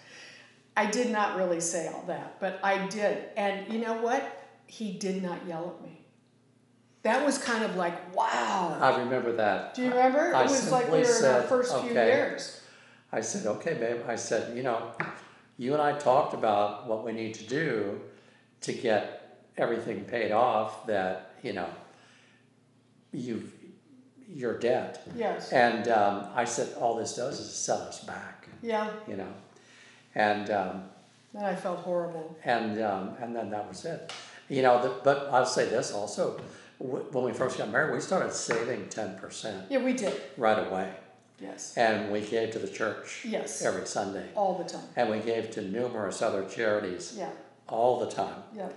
I 0.76 0.86
did 0.86 1.10
not 1.10 1.36
really 1.36 1.60
say 1.60 1.88
all 1.88 2.04
that, 2.06 2.38
but 2.40 2.60
I 2.62 2.86
did. 2.88 3.24
And 3.36 3.72
you 3.72 3.80
know 3.80 3.94
what? 4.02 4.44
He 4.66 4.92
did 4.92 5.22
not 5.22 5.46
yell 5.46 5.76
at 5.78 5.84
me. 5.84 6.05
That 7.06 7.24
was 7.24 7.38
kind 7.38 7.62
of 7.64 7.76
like, 7.76 7.96
wow. 8.16 8.76
I 8.80 8.98
remember 8.98 9.32
that. 9.36 9.74
Do 9.74 9.82
you 9.82 9.90
remember? 9.90 10.34
I 10.34 10.40
it 10.42 10.50
was 10.50 10.72
like 10.72 10.86
we 10.86 10.98
were 10.98 11.04
in 11.04 11.04
our 11.04 11.12
said, 11.12 11.48
first 11.48 11.70
few 11.80 11.90
"Okay." 11.92 12.06
years. 12.08 12.60
I 13.12 13.20
said, 13.20 13.46
okay, 13.46 13.74
babe. 13.74 14.00
I 14.08 14.16
said, 14.16 14.56
you 14.56 14.64
know, 14.64 14.90
you 15.56 15.72
and 15.72 15.80
I 15.80 15.92
talked 15.96 16.34
about 16.34 16.88
what 16.88 17.04
we 17.04 17.12
need 17.12 17.34
to 17.34 17.44
do 17.44 18.00
to 18.62 18.72
get 18.72 19.38
everything 19.56 20.04
paid 20.04 20.32
off 20.32 20.84
that, 20.88 21.30
you 21.44 21.52
know, 21.52 21.68
you've, 23.12 23.52
your 24.28 24.58
debt. 24.58 25.06
Yes. 25.16 25.52
And 25.52 25.86
um, 25.88 26.26
I 26.34 26.44
said, 26.44 26.74
all 26.80 26.96
this 26.96 27.14
does 27.14 27.38
is 27.38 27.52
set 27.54 27.78
us 27.82 28.04
back, 28.04 28.48
Yeah. 28.62 28.90
you 29.06 29.16
know. 29.16 29.32
And, 30.16 30.50
um, 30.50 30.82
And 31.34 31.46
I 31.46 31.54
felt 31.54 31.78
horrible. 31.80 32.36
and, 32.44 32.82
um, 32.82 33.14
and 33.20 33.34
then 33.36 33.50
that 33.50 33.68
was 33.68 33.84
it. 33.84 34.12
You 34.48 34.62
know, 34.62 34.82
the, 34.82 34.88
but 35.04 35.28
I'll 35.32 35.46
say 35.46 35.66
this 35.68 35.92
also, 35.92 36.40
wh- 36.78 37.12
when 37.14 37.24
we 37.24 37.32
first 37.32 37.58
got 37.58 37.70
married, 37.70 37.94
we 37.94 38.00
started 38.00 38.32
saving 38.32 38.88
ten 38.88 39.16
percent 39.18 39.66
Yeah, 39.70 39.82
we 39.82 39.92
did. 39.92 40.14
right 40.36 40.66
away. 40.66 40.92
Yes. 41.40 41.76
And 41.76 42.10
we 42.10 42.22
gave 42.22 42.50
to 42.52 42.58
the 42.58 42.68
church 42.68 43.24
Yes. 43.28 43.60
every 43.62 43.86
Sunday. 43.86 44.26
All 44.34 44.56
the 44.56 44.64
time. 44.64 44.84
And 44.96 45.10
we 45.10 45.18
gave 45.20 45.50
to 45.52 45.62
numerous 45.62 46.22
other 46.22 46.44
charities 46.48 47.14
Yeah. 47.18 47.28
all 47.68 48.00
the 48.00 48.10
time. 48.10 48.42
Yeah. 48.54 48.68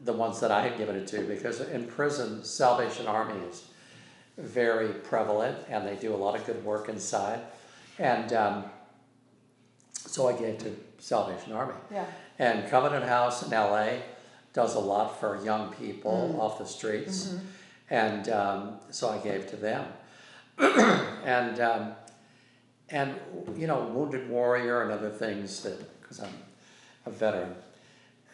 The 0.00 0.12
ones 0.12 0.38
that 0.40 0.52
I 0.52 0.62
had 0.62 0.78
given 0.78 0.94
it 0.94 1.06
to, 1.08 1.22
because 1.22 1.60
in 1.60 1.86
prison, 1.86 2.44
Salvation 2.44 3.06
Army 3.08 3.40
is 3.46 3.64
very 4.38 4.88
prevalent 4.88 5.56
and 5.68 5.84
they 5.88 5.96
do 5.96 6.14
a 6.14 6.16
lot 6.16 6.36
of 6.36 6.44
good 6.46 6.64
work 6.64 6.88
inside. 6.88 7.40
And 7.98 8.32
um, 8.34 8.64
so 9.94 10.28
I 10.28 10.34
gave 10.34 10.58
to 10.58 10.76
Salvation 10.98 11.52
Army. 11.54 11.74
Yeah. 11.90 12.04
And 12.38 12.68
Covenant 12.70 13.04
House 13.06 13.42
in 13.42 13.50
LA 13.50 13.94
does 14.56 14.74
a 14.74 14.80
lot 14.80 15.20
for 15.20 15.44
young 15.44 15.70
people 15.74 16.34
off 16.40 16.58
the 16.58 16.64
streets. 16.64 17.34
And 17.90 18.26
um, 18.30 18.78
so 18.90 19.10
I 19.10 19.18
gave 19.18 19.46
to 19.50 19.56
them. 19.56 19.86
and, 20.58 21.60
um, 21.60 21.92
and, 22.88 23.14
you 23.54 23.66
know, 23.66 23.84
Wounded 23.94 24.30
Warrior 24.30 24.82
and 24.82 24.90
other 24.90 25.10
things 25.10 25.62
that, 25.62 25.78
because 26.00 26.20
I'm 26.20 26.32
a 27.04 27.10
veteran. 27.10 27.54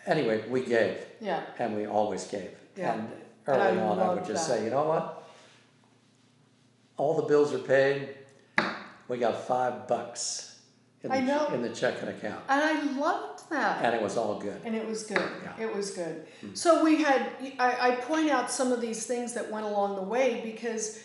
Anyway, 0.07 0.45
we 0.49 0.65
gave, 0.65 0.97
Yeah. 1.21 1.43
and 1.59 1.75
we 1.77 1.87
always 1.87 2.25
gave. 2.29 2.51
Yeah. 2.77 2.93
And 2.95 3.09
And 3.49 3.61
I 3.61 3.71
early 3.71 3.81
on, 3.81 3.99
I 3.99 4.15
would 4.15 4.25
just 4.25 4.47
that. 4.49 4.59
say, 4.59 4.65
you 4.65 4.71
know 4.71 4.85
what? 4.85 5.25
All 6.99 7.17
the 7.17 7.23
bills 7.27 7.53
are 7.53 7.59
paid. 7.59 8.11
We 9.09 9.19
got 9.19 9.45
five 9.45 9.89
bucks 9.89 10.61
in 11.03 11.11
the, 11.11 11.17
I 11.17 11.21
know. 11.21 11.47
in 11.49 11.63
the 11.63 11.71
checking 11.71 12.09
account. 12.09 12.45
And 12.49 12.63
I 12.63 12.83
loved 13.01 13.32
that. 13.53 13.85
And 13.85 13.95
it 13.95 14.03
was 14.03 14.17
all 14.17 14.39
good. 14.39 14.61
And 14.65 14.75
it 14.75 14.87
was 14.87 15.05
good. 15.05 15.29
Yeah. 15.43 15.67
It 15.67 15.75
was 15.75 15.91
good. 15.93 16.27
Hmm. 16.41 16.55
So 16.55 16.83
we 16.83 17.03
had, 17.03 17.31
I, 17.59 17.91
I 17.91 17.95
point 17.97 18.31
out 18.31 18.51
some 18.51 18.73
of 18.73 18.81
these 18.81 19.07
things 19.07 19.33
that 19.35 19.51
went 19.51 19.67
along 19.67 19.97
the 19.97 20.03
way 20.03 20.41
because 20.45 21.01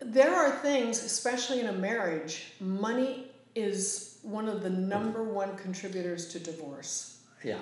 there 0.00 0.34
are 0.34 0.50
things, 0.58 1.02
especially 1.02 1.60
in 1.60 1.66
a 1.66 1.72
marriage, 1.72 2.52
money 2.60 3.30
is 3.54 4.18
one 4.22 4.48
of 4.48 4.62
the 4.62 4.70
number 4.70 5.22
one 5.22 5.56
contributors 5.56 6.28
to 6.28 6.38
divorce. 6.38 7.18
Yeah. 7.42 7.60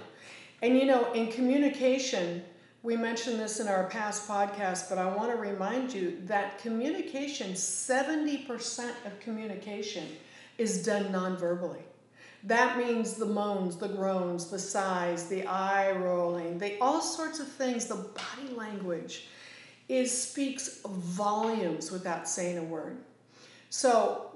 And 0.62 0.76
you 0.76 0.87
know, 0.87 1.12
in 1.12 1.31
communication, 1.31 2.43
we 2.83 2.97
mentioned 2.97 3.38
this 3.38 3.61
in 3.61 3.69
our 3.69 3.85
past 3.85 4.29
podcast, 4.29 4.88
but 4.88 4.99
I 4.99 5.14
want 5.14 5.31
to 5.31 5.38
remind 5.38 5.93
you 5.93 6.19
that 6.25 6.59
communication, 6.59 7.53
70% 7.53 8.91
of 9.07 9.21
communication 9.21 10.07
is 10.59 10.85
done 10.85 11.11
non-verbally. 11.11 11.83
That 12.47 12.77
means 12.77 13.15
the 13.15 13.27
moans, 13.27 13.77
the 13.77 13.89
groans, 13.89 14.51
the 14.51 14.59
sighs, 14.59 15.29
the 15.29 15.47
eye 15.47 15.93
rolling, 15.93 16.59
the 16.59 16.79
all 16.79 17.01
sorts 17.01 17.41
of 17.41 17.49
things, 17.49 17.87
the 17.87 17.95
body 17.95 18.55
language 18.55 19.29
is 19.89 20.11
speaks 20.11 20.81
volumes 20.85 21.91
without 21.91 22.29
saying 22.29 22.59
a 22.59 22.63
word. 22.63 22.99
So 23.71 24.31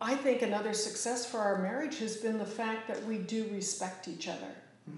I 0.00 0.14
think 0.14 0.42
another 0.42 0.72
success 0.72 1.26
for 1.26 1.38
our 1.38 1.60
marriage 1.60 1.98
has 1.98 2.16
been 2.16 2.38
the 2.38 2.46
fact 2.46 2.88
that 2.88 3.04
we 3.04 3.18
do 3.18 3.46
respect 3.52 4.08
each 4.08 4.28
other. 4.28 4.54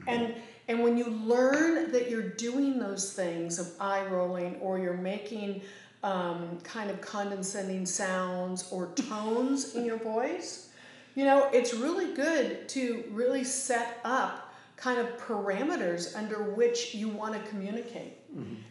And 0.06 0.34
and 0.68 0.82
when 0.82 0.96
you 0.96 1.06
learn 1.06 1.90
that 1.92 2.08
you're 2.08 2.30
doing 2.30 2.78
those 2.78 3.12
things 3.12 3.58
of 3.58 3.72
eye 3.80 4.06
rolling 4.06 4.56
or 4.56 4.78
you're 4.78 4.94
making 4.94 5.62
um, 6.04 6.58
kind 6.62 6.90
of 6.90 7.00
condescending 7.00 7.86
sounds 7.86 8.68
or 8.70 8.92
tones 8.94 9.74
in 9.74 9.84
your 9.84 9.98
voice, 9.98 10.70
you 11.14 11.24
know, 11.24 11.48
it's 11.52 11.74
really 11.74 12.14
good 12.14 12.68
to 12.70 13.04
really 13.10 13.44
set 13.44 14.00
up 14.04 14.54
kind 14.76 14.98
of 14.98 15.06
parameters 15.18 16.16
under 16.16 16.42
which 16.42 16.94
you 16.94 17.08
want 17.08 17.34
to 17.34 17.50
communicate. 17.50 18.14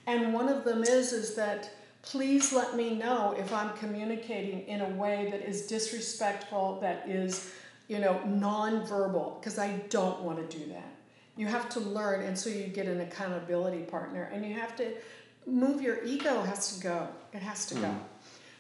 And 0.08 0.34
one 0.34 0.50
of 0.50 0.64
them 0.64 0.84
is 0.84 1.14
is 1.14 1.36
that 1.36 1.72
please 2.02 2.52
let 2.52 2.76
me 2.76 2.96
know 2.96 3.36
if 3.38 3.54
I'm 3.54 3.74
communicating 3.78 4.68
in 4.68 4.82
a 4.82 4.90
way 4.90 5.30
that 5.32 5.48
is 5.48 5.68
disrespectful, 5.68 6.80
that 6.82 7.08
is, 7.08 7.54
you 7.88 8.00
know, 8.00 8.20
nonverbal, 8.26 9.40
because 9.40 9.60
I 9.60 9.78
don't 9.90 10.22
want 10.22 10.50
to 10.50 10.58
do 10.58 10.66
that. 10.72 10.96
You 11.38 11.48
have 11.48 11.70
to 11.70 11.80
learn, 11.80 12.26
and 12.26 12.38
so 12.38 12.50
you 12.50 12.68
get 12.68 12.88
an 12.88 13.02
accountability 13.02 13.84
partner, 13.84 14.30
and 14.34 14.46
you 14.46 14.54
have 14.56 14.76
to 14.78 14.94
move 15.46 15.82
your 15.82 16.04
ego 16.04 16.42
has 16.42 16.76
to 16.76 16.84
go. 16.84 17.08
It 17.34 17.42
has 17.42 17.66
to 17.68 17.76
go. 17.76 17.82
Mm. 17.82 18.00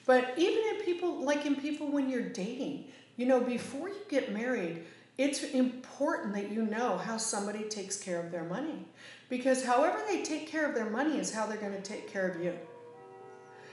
But 0.05 0.33
even 0.37 0.63
in 0.75 0.85
people, 0.85 1.23
like 1.23 1.45
in 1.45 1.55
people 1.55 1.91
when 1.91 2.09
you're 2.09 2.29
dating, 2.29 2.85
you 3.21 3.27
know, 3.27 3.39
before 3.39 3.87
you 3.87 4.01
get 4.09 4.33
married, 4.33 4.83
it's 5.19 5.43
important 5.43 6.33
that 6.33 6.49
you 6.49 6.63
know 6.63 6.97
how 6.97 7.17
somebody 7.17 7.65
takes 7.65 7.95
care 7.95 8.19
of 8.19 8.31
their 8.31 8.45
money. 8.45 8.83
Because 9.29 9.63
however 9.63 10.01
they 10.09 10.23
take 10.23 10.47
care 10.47 10.67
of 10.67 10.73
their 10.73 10.89
money 10.89 11.19
is 11.19 11.31
how 11.31 11.45
they're 11.45 11.57
going 11.57 11.79
to 11.79 11.83
take 11.83 12.11
care 12.11 12.27
of 12.27 12.43
you. 12.43 12.57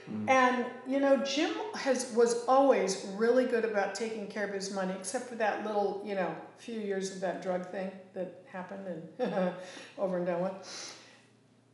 Mm. 0.07 0.29
And 0.29 0.65
you 0.87 0.99
know, 0.99 1.17
Jim 1.25 1.49
has 1.73 2.13
was 2.13 2.45
always 2.47 3.07
really 3.15 3.45
good 3.45 3.65
about 3.65 3.95
taking 3.95 4.27
care 4.27 4.45
of 4.45 4.53
his 4.53 4.71
money, 4.71 4.93
except 4.99 5.27
for 5.27 5.35
that 5.35 5.65
little, 5.65 6.03
you 6.05 6.13
know, 6.13 6.35
few 6.59 6.79
years 6.79 7.11
of 7.15 7.19
that 7.21 7.41
drug 7.41 7.65
thing 7.71 7.91
that 8.13 8.43
happened 8.51 8.85
and 9.17 9.53
over 9.97 10.17
and 10.17 10.27
done 10.27 10.43
with. 10.43 10.95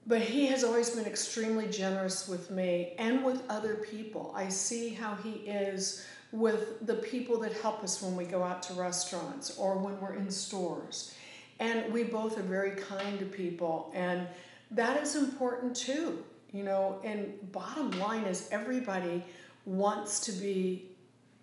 But 0.08 0.22
he 0.22 0.46
has 0.48 0.63
always 0.63 0.91
been 0.91 1.05
extremely 1.05 1.67
generous 1.67 2.25
with 2.29 2.51
me 2.51 2.94
and 3.00 3.25
with 3.25 3.44
other 3.50 3.75
people. 3.75 4.34
I 4.34 4.48
see 4.48 4.89
how 4.89 5.15
he 5.15 5.32
is 5.32 6.05
with 6.36 6.86
the 6.86 6.96
people 6.96 7.39
that 7.39 7.54
help 7.54 7.84
us 7.84 8.01
when 8.01 8.15
we 8.15 8.25
go 8.25 8.44
out 8.44 8.62
to 8.63 8.74
restaurants 8.74 9.58
or 9.58 9.77
when 9.77 10.00
we're 10.01 10.15
in 10.15 10.30
stores. 10.30 11.15
And 11.60 11.92
we 11.94 12.04
both 12.04 12.38
are 12.38 12.44
very 12.44 12.72
kind 12.72 13.18
to 13.20 13.25
people, 13.25 13.92
and 13.96 14.27
that 14.72 15.01
is 15.01 15.15
important 15.15 15.75
too. 15.75 16.24
You 16.51 16.63
know, 16.63 17.00
and 17.04 17.34
bottom 17.51 17.92
line 17.92 18.24
is 18.24 18.50
everybody 18.51 19.24
wants 19.65 20.20
to 20.22 20.32
be 20.34 20.89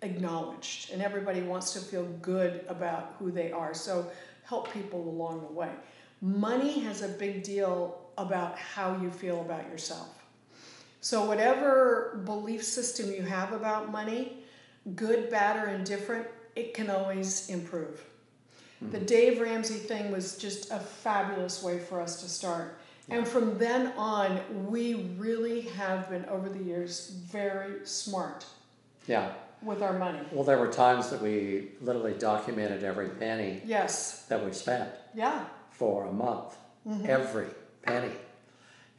acknowledged 0.01 0.91
and 0.91 1.01
everybody 1.01 1.41
wants 1.41 1.73
to 1.73 1.79
feel 1.79 2.05
good 2.21 2.65
about 2.67 3.15
who 3.19 3.31
they 3.31 3.51
are. 3.51 3.73
So 3.73 4.11
help 4.43 4.71
people 4.73 5.07
along 5.07 5.41
the 5.41 5.51
way. 5.51 5.71
Money 6.21 6.79
has 6.79 7.01
a 7.01 7.07
big 7.07 7.43
deal 7.43 7.99
about 8.17 8.57
how 8.57 8.99
you 9.01 9.09
feel 9.09 9.41
about 9.41 9.69
yourself. 9.69 10.23
So, 11.01 11.25
whatever 11.25 12.21
belief 12.23 12.63
system 12.63 13.11
you 13.11 13.23
have 13.23 13.51
about 13.51 13.91
money, 13.91 14.42
good, 14.95 15.29
bad, 15.29 15.65
or 15.65 15.69
indifferent, 15.71 16.27
it 16.55 16.73
can 16.73 16.89
always 16.89 17.49
improve. 17.49 18.03
The 18.91 18.99
Dave 18.99 19.39
Ramsey 19.39 19.75
thing 19.75 20.11
was 20.11 20.37
just 20.37 20.69
a 20.71 20.79
fabulous 20.79 21.63
way 21.63 21.79
for 21.79 22.01
us 22.01 22.21
to 22.21 22.27
start. 22.29 22.77
And 23.09 23.25
from 23.25 23.57
then 23.57 23.93
on, 23.97 24.39
we 24.69 24.95
really 25.17 25.61
have 25.61 26.09
been, 26.09 26.25
over 26.25 26.49
the 26.49 26.61
years, 26.61 27.09
very 27.09 27.85
smart 27.85 28.45
Yeah. 29.07 29.33
with 29.61 29.81
our 29.81 29.93
money. 29.93 30.19
Well, 30.33 30.43
there 30.43 30.57
were 30.57 30.67
times 30.71 31.09
that 31.11 31.21
we 31.21 31.71
literally 31.81 32.13
documented 32.13 32.83
every 32.83 33.09
penny 33.09 33.61
Yes. 33.65 34.25
that 34.27 34.43
we 34.43 34.51
spent 34.51 34.89
Yeah. 35.13 35.45
for 35.71 36.05
a 36.05 36.11
month, 36.11 36.57
every 37.05 37.47
penny. 37.83 38.11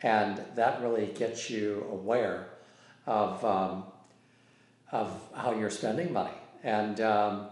And 0.02 0.38
that 0.54 0.80
really 0.80 1.06
gets 1.06 1.50
you 1.50 1.86
aware 1.90 2.46
of, 3.06 3.44
um, 3.44 3.84
of 4.92 5.10
how 5.34 5.52
you're 5.52 5.70
spending 5.70 6.12
money. 6.12 6.34
And, 6.62 7.00
um, 7.00 7.48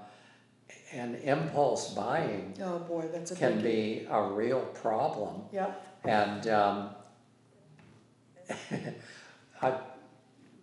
and 0.92 1.16
impulse 1.16 1.94
buying 1.94 2.54
Oh 2.62 2.78
boy, 2.78 3.08
that's 3.12 3.30
a 3.30 3.36
can 3.36 3.62
be 3.62 4.06
a 4.10 4.22
real 4.22 4.60
problem. 4.60 5.42
Yep. 5.52 5.86
And 6.04 6.48
um, 6.48 6.90
I, 9.62 9.74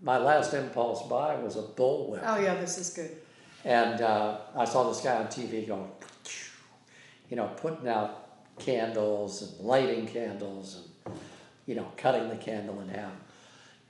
my 0.02 0.18
last 0.18 0.54
impulse 0.54 1.08
buy 1.08 1.36
was 1.36 1.56
a 1.56 1.62
bullwhip. 1.62 2.22
Oh 2.24 2.40
yeah, 2.40 2.56
this 2.56 2.78
is 2.78 2.92
good. 2.92 3.18
And 3.66 4.02
uh, 4.02 4.38
I 4.56 4.66
saw 4.66 4.88
this 4.90 5.02
guy 5.02 5.18
on 5.18 5.28
TV 5.28 5.68
going, 5.68 5.90
you 7.30 7.36
know, 7.36 7.48
putting 7.58 7.88
out 7.88 8.58
candles 8.60 9.42
and 9.42 9.68
lighting 9.68 10.08
candles 10.08 10.86
and, 11.06 11.18
you 11.66 11.76
know, 11.76 11.92
cutting 11.98 12.30
the 12.30 12.36
candle 12.36 12.80
in 12.82 12.90
half 12.90 13.12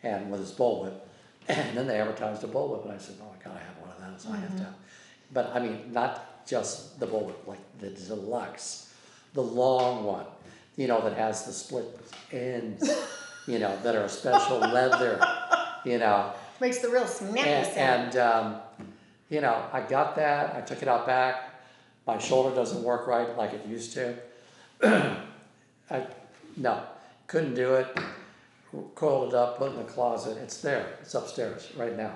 and 0.01 0.31
with 0.31 0.39
his 0.39 0.51
bullwhip. 0.51 0.93
And 1.49 1.75
then 1.77 1.87
they 1.87 1.99
advertised 1.99 2.43
a 2.43 2.47
bullwhip, 2.47 2.83
and 2.85 2.93
I 2.93 2.97
said, 2.97 3.15
oh, 3.21 3.25
I 3.39 3.43
gotta 3.43 3.59
have 3.59 3.77
one 3.79 3.89
of 3.89 4.13
those. 4.13 4.31
I 4.31 4.37
have 4.37 4.55
to. 4.57 4.63
have-" 4.63 4.73
But 5.33 5.51
I 5.55 5.59
mean, 5.59 5.91
not 5.91 6.45
just 6.47 6.99
the 6.99 7.07
bullwhip, 7.07 7.47
like 7.47 7.59
the 7.79 7.89
deluxe, 7.89 8.93
the 9.33 9.41
long 9.43 10.03
one, 10.03 10.25
you 10.77 10.87
know, 10.87 11.01
that 11.01 11.17
has 11.17 11.45
the 11.45 11.51
split 11.51 11.85
ends, 12.31 12.89
you 13.47 13.59
know, 13.59 13.75
that 13.83 13.95
are 13.95 14.07
special 14.07 14.57
leather, 14.77 15.19
you 15.83 15.97
know. 15.97 16.31
Makes 16.61 16.79
the 16.79 16.89
real 16.89 17.07
snappy 17.07 17.39
And, 17.49 17.65
sound. 17.65 18.15
and 18.15 18.17
um, 18.17 18.61
you 19.29 19.41
know, 19.41 19.63
I 19.71 19.81
got 19.81 20.15
that. 20.17 20.55
I 20.55 20.61
took 20.61 20.81
it 20.81 20.87
out 20.87 21.05
back. 21.07 21.61
My 22.07 22.17
shoulder 22.17 22.55
doesn't 22.55 22.83
work 22.83 23.07
right 23.07 23.35
like 23.37 23.53
it 23.53 23.65
used 23.67 23.93
to. 23.93 24.15
I 25.91 26.05
no, 26.57 26.81
couldn't 27.27 27.53
do 27.55 27.75
it. 27.75 27.87
Coiled 28.95 29.29
it 29.29 29.35
up, 29.35 29.57
put 29.57 29.69
it 29.71 29.75
in 29.75 29.77
the 29.77 29.91
closet. 29.91 30.37
It's 30.37 30.61
there. 30.61 30.97
It's 31.01 31.15
upstairs 31.15 31.71
right 31.75 31.95
now. 31.97 32.13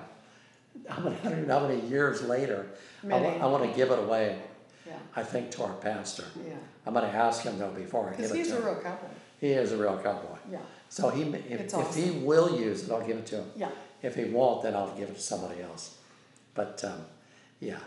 How 0.88 1.02
many, 1.02 1.16
I 1.24 1.28
don't 1.30 1.46
know 1.48 1.60
how 1.60 1.66
many 1.68 1.80
years 1.86 2.22
later. 2.22 2.66
I, 3.04 3.20
wa- 3.20 3.28
I 3.40 3.46
want 3.46 3.64
to 3.68 3.76
give 3.76 3.90
it 3.90 3.98
away. 3.98 4.40
yeah. 4.86 4.94
I 5.16 5.22
think 5.22 5.50
to 5.52 5.64
our 5.64 5.74
pastor. 5.74 6.24
Yeah. 6.46 6.54
I'm 6.86 6.94
going 6.94 7.10
to 7.10 7.16
ask 7.16 7.42
him 7.42 7.58
though 7.58 7.70
before 7.70 8.06
I 8.08 8.10
give 8.10 8.18
Because 8.18 8.30
it 8.32 8.38
he's 8.38 8.48
to 8.48 8.54
a 8.56 8.58
him. 8.60 8.64
real 8.66 8.76
cowboy. 8.82 9.06
He 9.40 9.50
is 9.50 9.72
a 9.72 9.76
real 9.76 9.98
cowboy. 9.98 10.36
Yeah. 10.50 10.58
So 10.88 11.10
he, 11.10 11.22
if, 11.22 11.60
It's 11.60 11.74
if 11.74 11.94
he 11.94 12.02
awesome. 12.10 12.24
will 12.24 12.58
use 12.60 12.84
it, 12.84 12.92
I'll 12.92 13.04
give 13.06 13.16
it 13.18 13.26
to 13.26 13.36
him. 13.38 13.50
Yeah. 13.56 13.70
If 14.02 14.14
he 14.16 14.24
won't, 14.24 14.62
then 14.62 14.74
I'll 14.76 14.94
give 14.96 15.08
it 15.08 15.16
to 15.16 15.20
somebody 15.22 15.60
else. 15.62 15.96
But 16.54 16.84
um, 16.84 17.04
yeah, 17.60 17.78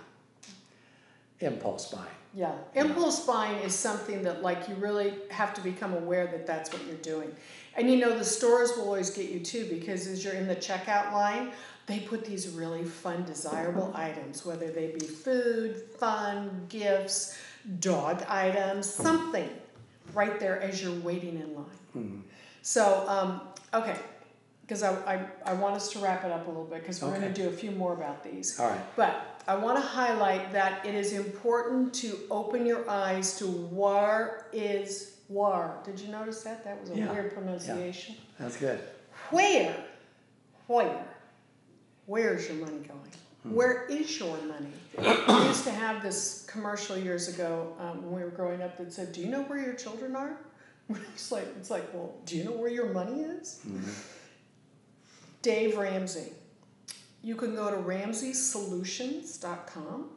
impulse 1.39 1.91
buying. 1.91 2.07
Yeah, 2.33 2.53
impulse 2.75 3.25
buying 3.25 3.57
is 3.59 3.73
something 3.73 4.21
that 4.23 4.43
like 4.43 4.67
you 4.69 4.75
really 4.75 5.13
have 5.31 5.53
to 5.55 5.61
become 5.61 5.93
aware 5.93 6.27
that 6.27 6.45
that's 6.45 6.71
what 6.71 6.85
you're 6.85 6.95
doing. 6.97 7.35
And 7.75 7.89
you 7.89 7.97
know 7.97 8.15
the 8.17 8.23
stores 8.25 8.73
will 8.75 8.85
always 8.85 9.09
get 9.09 9.29
you 9.29 9.39
too 9.39 9.67
because 9.69 10.07
as 10.07 10.23
you're 10.23 10.33
in 10.33 10.47
the 10.47 10.55
checkout 10.55 11.13
line, 11.13 11.51
they 11.87 11.99
put 11.99 12.25
these 12.25 12.49
really 12.49 12.83
fun 12.83 13.23
desirable 13.23 13.91
items, 13.95 14.45
whether 14.45 14.69
they 14.69 14.87
be 14.91 15.05
food, 15.05 15.81
fun, 15.97 16.65
gifts, 16.69 17.37
dog 17.79 18.23
items, 18.27 18.87
something 18.87 19.49
right 20.13 20.39
there 20.39 20.61
as 20.61 20.81
you're 20.83 20.99
waiting 20.99 21.39
in 21.39 21.55
line. 21.55 22.23
So, 22.61 23.05
um, 23.07 23.41
okay, 23.73 23.97
because 24.61 24.83
I, 24.83 24.91
I, 25.05 25.25
I 25.45 25.53
want 25.53 25.75
us 25.75 25.91
to 25.93 25.99
wrap 25.99 26.25
it 26.25 26.31
up 26.31 26.45
a 26.45 26.49
little 26.49 26.65
bit 26.65 26.81
because 26.81 27.01
we're 27.01 27.09
going 27.09 27.21
to 27.21 27.33
do 27.33 27.47
a 27.47 27.51
few 27.51 27.71
more 27.71 27.93
about 27.93 28.23
these. 28.23 28.59
All 28.59 28.69
right. 28.69 28.95
But 28.97 29.36
I 29.47 29.55
want 29.55 29.77
to 29.77 29.81
highlight 29.81 30.51
that 30.51 30.85
it 30.85 30.93
is 30.93 31.13
important 31.13 31.93
to 31.95 32.19
open 32.29 32.65
your 32.65 32.89
eyes 32.89 33.37
to 33.39 33.45
where 33.47 34.47
is 34.51 35.17
war. 35.29 35.79
Did 35.85 35.99
you 35.99 36.09
notice 36.09 36.43
that? 36.43 36.65
That 36.65 36.81
was 36.81 36.89
a 36.89 36.97
Yeah, 36.97 37.11
weird 37.13 37.33
pronunciation. 37.33 38.15
That's 38.37 38.57
good. 38.57 38.79
Where? 39.29 39.75
Where? 40.67 41.05
Where's 42.07 42.47
your 42.47 42.57
money 42.57 42.79
going? 42.79 43.11
Hmm. 43.43 43.53
Where 43.53 43.85
is 43.85 44.19
your 44.19 44.37
money? 44.43 44.71
we 44.97 45.47
used 45.47 45.63
to 45.63 45.71
have 45.71 46.01
this 46.03 46.45
commercial 46.49 46.97
years 46.97 47.29
ago 47.29 47.73
um, 47.79 48.03
when 48.03 48.15
we 48.15 48.23
were 48.23 48.31
growing 48.31 48.61
up 48.61 48.77
that 48.77 48.91
said, 48.91 49.11
"Do 49.13 49.21
you 49.21 49.27
know 49.27 49.43
where 49.43 49.59
your 49.59 49.73
children 49.73 50.15
are?" 50.15 50.37
It's 51.13 51.31
like 51.31 51.47
it's 51.59 51.69
like, 51.69 51.93
well, 51.93 52.15
do 52.25 52.37
you 52.37 52.43
know 52.45 52.51
where 52.53 52.69
your 52.69 52.87
money 52.93 53.21
is? 53.21 53.61
Dave 55.41 55.77
Ramsey. 55.77 56.31
You 57.23 57.35
can 57.35 57.55
go 57.55 57.69
to 57.69 57.77
ramseysolutions.com 57.77 60.09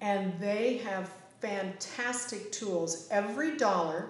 and 0.00 0.32
they 0.40 0.78
have 0.78 1.10
fantastic 1.40 2.50
tools. 2.52 3.08
EveryDollar 3.10 4.06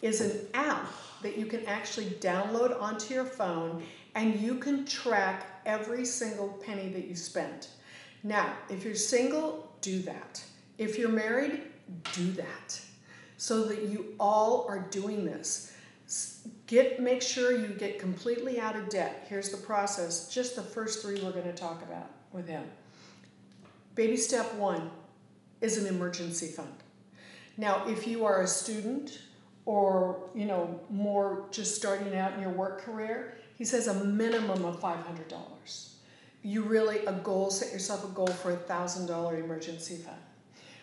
is 0.00 0.20
an 0.20 0.32
app 0.54 0.88
that 1.22 1.38
you 1.38 1.46
can 1.46 1.64
actually 1.66 2.10
download 2.20 2.80
onto 2.80 3.14
your 3.14 3.24
phone 3.24 3.82
and 4.14 4.38
you 4.40 4.56
can 4.56 4.84
track 4.84 5.46
every 5.64 6.04
single 6.04 6.48
penny 6.64 6.88
that 6.90 7.06
you 7.06 7.14
spent. 7.14 7.68
Now, 8.22 8.52
if 8.68 8.84
you're 8.84 8.94
single, 8.94 9.72
do 9.80 10.02
that. 10.02 10.44
If 10.78 10.98
you're 10.98 11.08
married, 11.08 11.62
do 12.12 12.30
that. 12.32 12.80
So 13.36 13.64
that 13.64 13.88
you 13.88 14.14
all 14.20 14.66
are 14.68 14.86
doing 14.90 15.24
this. 15.24 15.71
Get 16.66 17.00
make 17.00 17.22
sure 17.22 17.52
you 17.52 17.68
get 17.68 17.98
completely 17.98 18.58
out 18.58 18.76
of 18.76 18.88
debt. 18.88 19.26
Here's 19.28 19.50
the 19.50 19.56
process. 19.58 20.28
Just 20.28 20.56
the 20.56 20.62
first 20.62 21.02
3 21.02 21.22
we're 21.22 21.32
going 21.32 21.44
to 21.44 21.52
talk 21.52 21.82
about 21.82 22.10
with 22.32 22.48
him. 22.48 22.64
Baby 23.94 24.16
step 24.16 24.54
1 24.54 24.90
is 25.60 25.78
an 25.78 25.86
emergency 25.86 26.48
fund. 26.48 26.72
Now, 27.56 27.86
if 27.86 28.06
you 28.06 28.24
are 28.24 28.42
a 28.42 28.46
student 28.46 29.20
or, 29.66 30.30
you 30.34 30.46
know, 30.46 30.80
more 30.90 31.46
just 31.50 31.76
starting 31.76 32.16
out 32.16 32.34
in 32.34 32.40
your 32.40 32.50
work 32.50 32.82
career, 32.82 33.36
he 33.58 33.64
says 33.64 33.86
a 33.86 34.04
minimum 34.04 34.64
of 34.64 34.80
$500. 34.80 35.88
You 36.42 36.62
really, 36.62 37.04
a 37.06 37.12
goal, 37.12 37.50
set 37.50 37.72
yourself 37.72 38.04
a 38.04 38.08
goal 38.08 38.26
for 38.26 38.52
a 38.52 38.56
$1,000 38.56 39.44
emergency 39.44 39.96
fund. 39.96 40.16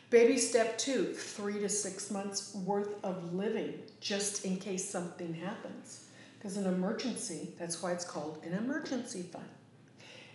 Baby 0.09 0.37
step 0.37 0.77
two, 0.77 1.13
three 1.13 1.59
to 1.59 1.69
six 1.69 2.09
months 2.09 2.55
worth 2.55 3.03
of 3.03 3.33
living 3.33 3.75
just 4.01 4.43
in 4.43 4.57
case 4.57 4.89
something 4.89 5.33
happens. 5.33 6.07
Because 6.37 6.57
an 6.57 6.65
emergency, 6.65 7.53
that's 7.59 7.83
why 7.83 7.91
it's 7.91 8.05
called 8.05 8.39
an 8.43 8.53
emergency 8.53 9.21
fund. 9.21 9.45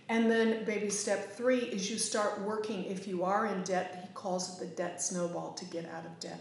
And 0.07 0.29
then 0.31 0.63
baby 0.65 0.89
step 0.89 1.33
three 1.33 1.57
is 1.57 1.89
you 1.89 1.97
start 1.97 2.39
working. 2.41 2.85
If 2.85 3.07
you 3.07 3.23
are 3.23 3.47
in 3.47 3.63
debt, 3.63 3.99
he 4.01 4.13
calls 4.13 4.55
it 4.55 4.59
the 4.59 4.75
debt 4.75 5.01
snowball 5.01 5.53
to 5.53 5.65
get 5.65 5.89
out 5.89 6.05
of 6.05 6.19
debt. 6.19 6.39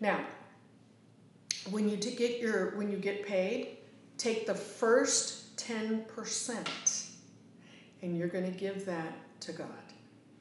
Now, 0.00 0.24
when 1.70 1.88
you 1.88 1.96
get 1.96 2.40
your 2.40 2.76
when 2.76 2.90
you 2.90 2.96
get 2.96 3.26
paid, 3.26 3.76
take 4.16 4.46
the 4.46 4.54
first 4.54 5.56
10% 5.58 7.06
and 8.02 8.16
you're 8.16 8.28
going 8.28 8.50
to 8.50 8.58
give 8.58 8.86
that 8.86 9.12
to 9.40 9.52
God. 9.52 9.68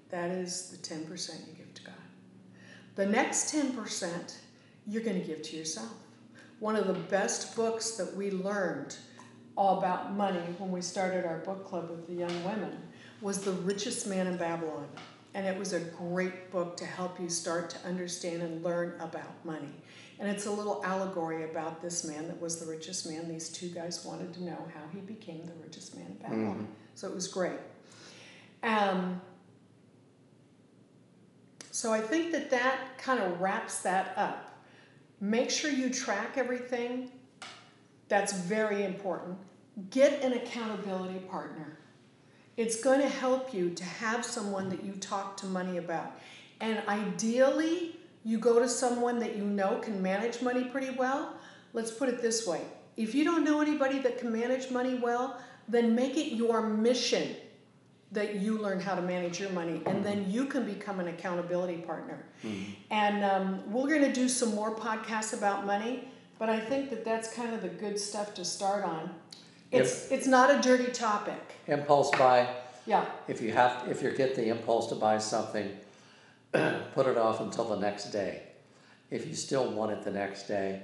That 0.09 0.31
is 0.31 0.69
the 0.69 0.77
10% 0.77 1.47
you 1.47 1.53
give 1.53 1.73
to 1.73 1.83
God. 1.83 1.95
The 2.97 3.05
next 3.05 3.53
10% 3.53 4.35
you're 4.87 5.03
going 5.03 5.21
to 5.21 5.25
give 5.25 5.43
to 5.43 5.55
yourself. 5.55 5.93
One 6.59 6.75
of 6.75 6.87
the 6.87 6.93
best 6.93 7.55
books 7.55 7.91
that 7.91 8.15
we 8.15 8.31
learned 8.31 8.97
all 9.55 9.77
about 9.77 10.13
money 10.13 10.41
when 10.57 10.71
we 10.71 10.81
started 10.81 11.23
our 11.23 11.37
book 11.37 11.63
club 11.63 11.91
with 11.91 12.07
the 12.07 12.13
young 12.13 12.43
women 12.43 12.75
was 13.21 13.41
The 13.41 13.51
Richest 13.51 14.07
Man 14.07 14.25
in 14.25 14.37
Babylon. 14.37 14.87
And 15.35 15.45
it 15.45 15.55
was 15.55 15.73
a 15.73 15.79
great 15.79 16.49
book 16.49 16.75
to 16.77 16.85
help 16.85 17.19
you 17.19 17.29
start 17.29 17.69
to 17.69 17.87
understand 17.87 18.41
and 18.41 18.63
learn 18.63 18.95
about 18.99 19.45
money. 19.45 19.69
And 20.19 20.27
it's 20.27 20.47
a 20.47 20.51
little 20.51 20.83
allegory 20.83 21.43
about 21.43 21.83
this 21.83 22.03
man 22.03 22.27
that 22.27 22.41
was 22.41 22.59
the 22.59 22.65
richest 22.65 23.07
man. 23.07 23.29
These 23.29 23.49
two 23.49 23.69
guys 23.69 24.03
wanted 24.03 24.33
to 24.33 24.43
know 24.43 24.67
how 24.73 24.81
he 24.91 25.01
became 25.01 25.45
the 25.45 25.53
richest 25.63 25.95
man 25.95 26.07
in 26.07 26.15
Babylon. 26.15 26.67
Mm. 26.67 26.95
So 26.95 27.07
it 27.07 27.13
was 27.13 27.27
great. 27.27 27.59
Um, 28.63 29.21
so 31.77 31.93
I 31.93 32.01
think 32.01 32.31
that 32.31 32.49
that 32.49 32.97
kind 32.97 33.21
of 33.21 33.39
wraps 33.39 33.81
that 33.83 34.11
up. 34.17 34.57
Make 35.21 35.51
sure 35.51 35.69
you 35.69 35.91
track 35.91 36.31
everything. 36.35 37.11
That's 38.07 38.33
very 38.33 38.83
important. 38.83 39.37
Get 39.91 40.23
an 40.23 40.33
accountability 40.33 41.19
partner. 41.19 41.77
It's 42.55 42.83
going 42.83 42.99
to 43.01 43.07
help 43.07 43.53
you 43.53 43.69
to 43.69 43.83
have 43.83 44.25
someone 44.25 44.69
that 44.69 44.83
you 44.83 44.93
talk 44.93 45.37
to 45.37 45.45
money 45.45 45.77
about. 45.77 46.19
And 46.61 46.81
ideally, 46.87 47.99
you 48.25 48.39
go 48.39 48.57
to 48.57 48.67
someone 48.67 49.19
that 49.19 49.35
you 49.35 49.43
know 49.43 49.77
can 49.77 50.01
manage 50.01 50.41
money 50.41 50.63
pretty 50.63 50.89
well. 50.89 51.35
Let's 51.73 51.91
put 51.91 52.09
it 52.09 52.23
this 52.23 52.47
way 52.47 52.61
if 52.95 53.13
you 53.13 53.23
don't 53.23 53.43
know 53.43 53.61
anybody 53.61 53.99
that 53.99 54.17
can 54.17 54.31
manage 54.31 54.71
money 54.71 54.95
well, 54.95 55.39
then 55.67 55.93
make 55.93 56.17
it 56.17 56.33
your 56.33 56.63
mission 56.63 57.35
that 58.11 58.35
you 58.35 58.57
learn 58.57 58.79
how 58.79 58.95
to 58.95 59.01
manage 59.01 59.39
your 59.39 59.49
money 59.49 59.81
and 59.85 60.03
then 60.03 60.29
you 60.31 60.45
can 60.45 60.65
become 60.65 60.99
an 60.99 61.07
accountability 61.07 61.77
partner. 61.77 62.23
Mm-hmm. 62.43 62.71
and 62.91 63.23
um, 63.23 63.71
we're 63.71 63.87
going 63.87 64.03
to 64.03 64.13
do 64.13 64.29
some 64.29 64.53
more 64.53 64.73
podcasts 64.75 65.33
about 65.33 65.65
money 65.65 66.07
but 66.37 66.49
i 66.49 66.59
think 66.59 66.91
that 66.91 67.03
that's 67.03 67.33
kind 67.33 67.53
of 67.53 67.61
the 67.61 67.67
good 67.67 67.99
stuff 67.99 68.33
to 68.35 68.45
start 68.45 68.83
on. 68.83 69.09
It's 69.71 70.05
if, 70.05 70.11
it's 70.11 70.27
not 70.27 70.53
a 70.53 70.61
dirty 70.61 70.91
topic. 70.91 71.41
Impulse 71.67 72.11
buy. 72.11 72.47
Yeah. 72.85 73.05
If 73.27 73.41
you 73.41 73.51
have 73.51 73.87
if 73.89 74.01
you 74.01 74.11
get 74.11 74.35
the 74.35 74.47
impulse 74.47 74.87
to 74.87 74.95
buy 74.95 75.17
something 75.17 75.69
put 76.51 77.07
it 77.07 77.17
off 77.17 77.41
until 77.41 77.65
the 77.65 77.75
next 77.75 78.05
day. 78.05 78.43
If 79.09 79.27
you 79.27 79.35
still 79.35 79.69
want 79.71 79.91
it 79.91 80.03
the 80.03 80.11
next 80.11 80.47
day 80.47 80.83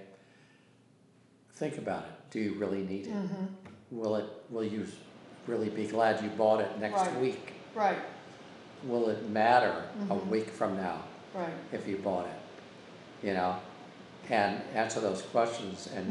think 1.53 1.77
about 1.77 2.03
it. 2.03 2.31
Do 2.31 2.39
you 2.39 2.53
really 2.55 2.83
need 2.83 3.07
it? 3.07 3.13
Mm-hmm. 3.13 3.45
will 3.91 4.15
it 4.15 4.25
will 4.49 4.63
you 4.63 4.85
really 5.47 5.69
be 5.69 5.85
glad 5.87 6.21
you 6.23 6.29
bought 6.29 6.61
it 6.61 6.79
next 6.79 7.01
Right. 7.01 7.19
week. 7.19 7.53
Right, 7.75 7.97
Will 8.85 9.07
it 9.09 9.29
matter 9.29 9.83
a 10.09 10.13
Mhm. 10.13 10.27
week 10.27 10.49
from 10.49 10.75
now 10.75 11.03
right. 11.33 11.47
if 11.71 11.87
you 11.87 11.97
bought 11.97 12.25
it? 12.25 13.25
You 13.27 13.33
know, 13.33 13.55
and 14.29 14.61
answer 14.75 14.99
those 14.99 15.21
questions, 15.21 15.87
and 15.95 16.05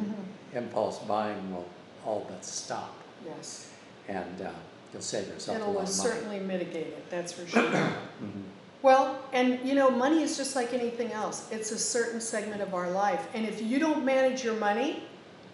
Mhm. 0.55 0.57
impulse 0.57 0.99
buying 1.01 1.55
will 1.55 1.66
all 2.07 2.27
but 2.29 2.45
stop, 2.45 2.95
Yes. 3.25 3.66
and 4.09 4.40
uh, 4.42 4.49
you'll 4.92 5.03
save 5.03 5.29
yourself 5.29 5.59
a 5.59 5.61
It'll 5.61 5.75
lot 5.75 5.88
of 5.88 5.97
money. 5.99 6.11
certainly 6.11 6.40
mitigate 6.40 6.87
it, 6.88 7.11
that's 7.11 7.33
for 7.33 7.47
sure. 7.47 7.62
Mhm. 7.71 8.42
Well, 8.83 9.18
and 9.33 9.61
you 9.66 9.75
know, 9.75 9.90
money 9.90 10.23
is 10.23 10.37
just 10.37 10.57
like 10.57 10.73
anything 10.75 11.12
else. 11.12 11.47
It's 11.53 11.71
a 11.73 11.79
certain 11.79 12.21
segment 12.21 12.62
of 12.62 12.75
our 12.75 12.90
life. 12.90 13.29
And 13.35 13.47
if 13.47 13.61
you 13.62 13.79
don't 13.79 14.05
manage 14.05 14.42
your 14.42 14.55
money, 14.55 15.05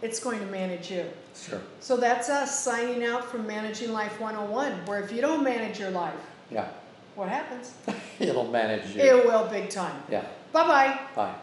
it's 0.03 0.19
going 0.21 0.39
to 0.41 0.47
manage 0.47 0.91
you. 0.91 1.05
Sure. 1.47 1.61
So 1.81 1.97
that's 1.97 2.29
us 2.29 2.59
signing 2.59 3.05
out 3.05 3.25
from 3.25 3.47
Managing 3.47 3.93
Life 3.93 4.21
101, 4.21 4.87
where 4.87 5.01
if 5.01 5.13
you 5.13 5.21
don't 5.21 5.45
manage 5.45 5.79
your 5.79 5.91
life, 5.91 6.15
Yeah. 6.51 6.69
what 7.15 7.29
happens? 7.29 7.73
It'll 8.19 8.51
manage 8.51 8.95
you. 8.95 9.03
It 9.03 9.25
will 9.25 9.47
big 9.49 9.71
time. 9.71 10.03
Yeah. 10.11 10.25
Bye 10.53 10.67
bye. 10.67 11.01
Bye. 11.15 11.35